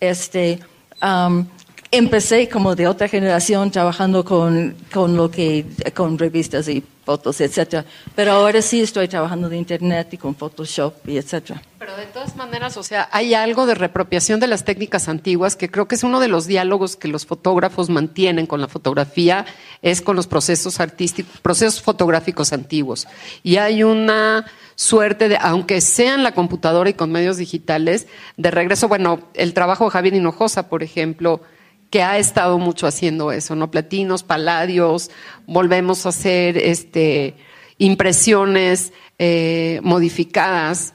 [0.00, 0.60] Este,
[1.90, 7.84] empecé como de otra generación trabajando con, con, lo que, con revistas y fotos, etcétera.
[8.16, 11.62] Pero ahora sí estoy trabajando de internet y con Photoshop y etcétera.
[11.78, 15.70] Pero de todas maneras, o sea, hay algo de reapropiación de las técnicas antiguas que
[15.70, 19.46] creo que es uno de los diálogos que los fotógrafos mantienen con la fotografía,
[19.82, 23.06] es con los procesos artísticos, procesos fotográficos antiguos.
[23.44, 28.50] Y hay una suerte de, aunque sea en la computadora y con medios digitales, de
[28.50, 31.40] regreso, bueno, el trabajo de Javier Hinojosa, por ejemplo,
[31.90, 33.70] que ha estado mucho haciendo eso, ¿no?
[33.70, 35.10] Platinos, paladios,
[35.46, 37.34] volvemos a hacer este,
[37.78, 40.94] impresiones eh, modificadas,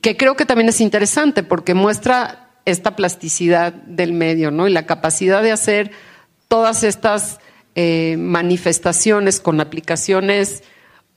[0.00, 4.66] que creo que también es interesante porque muestra esta plasticidad del medio, ¿no?
[4.66, 5.92] Y la capacidad de hacer
[6.48, 7.38] todas estas
[7.76, 10.64] eh, manifestaciones con aplicaciones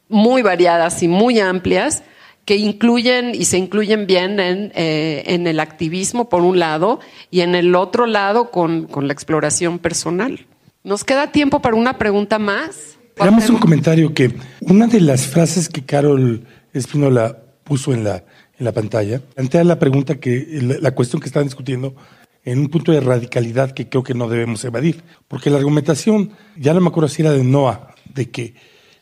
[0.07, 2.03] muy variadas y muy amplias
[2.45, 6.99] que incluyen y se incluyen bien en, eh, en, el activismo, por un lado,
[7.31, 10.45] y en el otro lado con, con, la exploración personal.
[10.83, 12.97] ¿Nos queda tiempo para una pregunta más?
[13.17, 18.23] Hagamos un comentario que una de las frases que Carol Espinola puso en la,
[18.57, 21.95] en la pantalla plantea la pregunta que, la, cuestión que están discutiendo
[22.43, 25.03] en un punto de radicalidad que creo que no debemos evadir.
[25.27, 28.55] Porque la argumentación, ya no me acuerdo si era de Noah, de que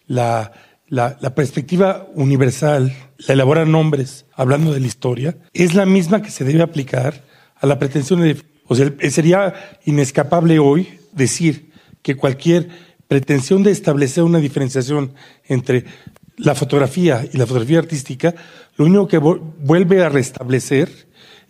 [0.05, 0.51] la
[0.91, 6.43] la, perspectiva universal, la elaboran hombres hablando de la historia, es la misma que se
[6.43, 7.23] debe aplicar
[7.55, 8.37] a la pretensión de...
[8.67, 12.67] O sea, sería inescapable hoy decir que cualquier
[13.07, 15.13] pretensión de establecer una diferenciación
[15.45, 15.85] entre
[16.35, 18.35] la fotografía y la fotografía artística,
[18.75, 20.89] lo único que vuelve a restablecer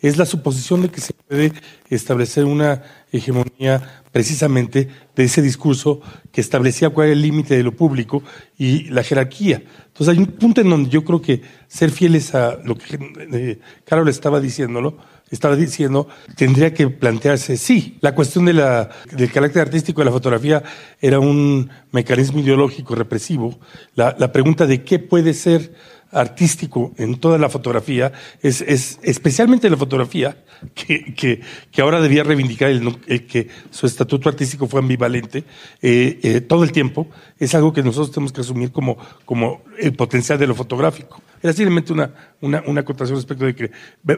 [0.02, 1.54] es la suposición de que se puede
[1.90, 6.02] establecer una hegemonía precisamente de ese discurso
[6.32, 8.24] que establecía cuál era el límite de lo público
[8.58, 9.64] y la jerarquía.
[9.88, 13.00] Entonces hay un punto en donde yo creo que ser fieles a lo que
[13.34, 14.98] eh, Carol estaba diciéndolo,
[15.30, 20.12] estaba diciendo, tendría que plantearse, sí, la cuestión de la, del carácter artístico de la
[20.12, 20.62] fotografía
[21.00, 23.58] era un mecanismo ideológico represivo.
[23.96, 25.74] La, la pregunta de qué puede ser
[26.12, 28.12] artístico en toda la fotografía,
[28.42, 30.38] es, es especialmente la fotografía,
[30.76, 35.44] que, que, que ahora debía reivindicar el, que su estatuto artístico fue ambivalente
[35.82, 37.08] eh, eh, todo el tiempo,
[37.40, 41.22] es algo que nosotros tenemos que asumir como, como el potencial de lo fotográfico.
[41.42, 42.12] Era simplemente una,
[42.42, 43.72] una, una acotación respecto de que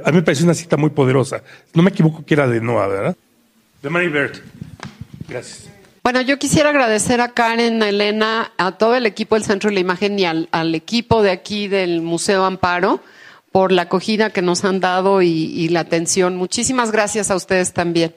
[0.04, 1.44] a mí me pareció una cita muy poderosa.
[1.74, 3.16] No me equivoco que era de Noah, ¿verdad?
[3.82, 4.40] De Mary Bird.
[5.30, 5.73] Gracias.
[6.04, 9.76] Bueno, yo quisiera agradecer a Karen, a Elena, a todo el equipo del Centro de
[9.76, 13.02] la Imagen y al, equipo de aquí del Museo Amparo
[13.54, 16.36] por la acogida que nos han dado y la atención.
[16.36, 18.14] Muchísimas gracias a ustedes también.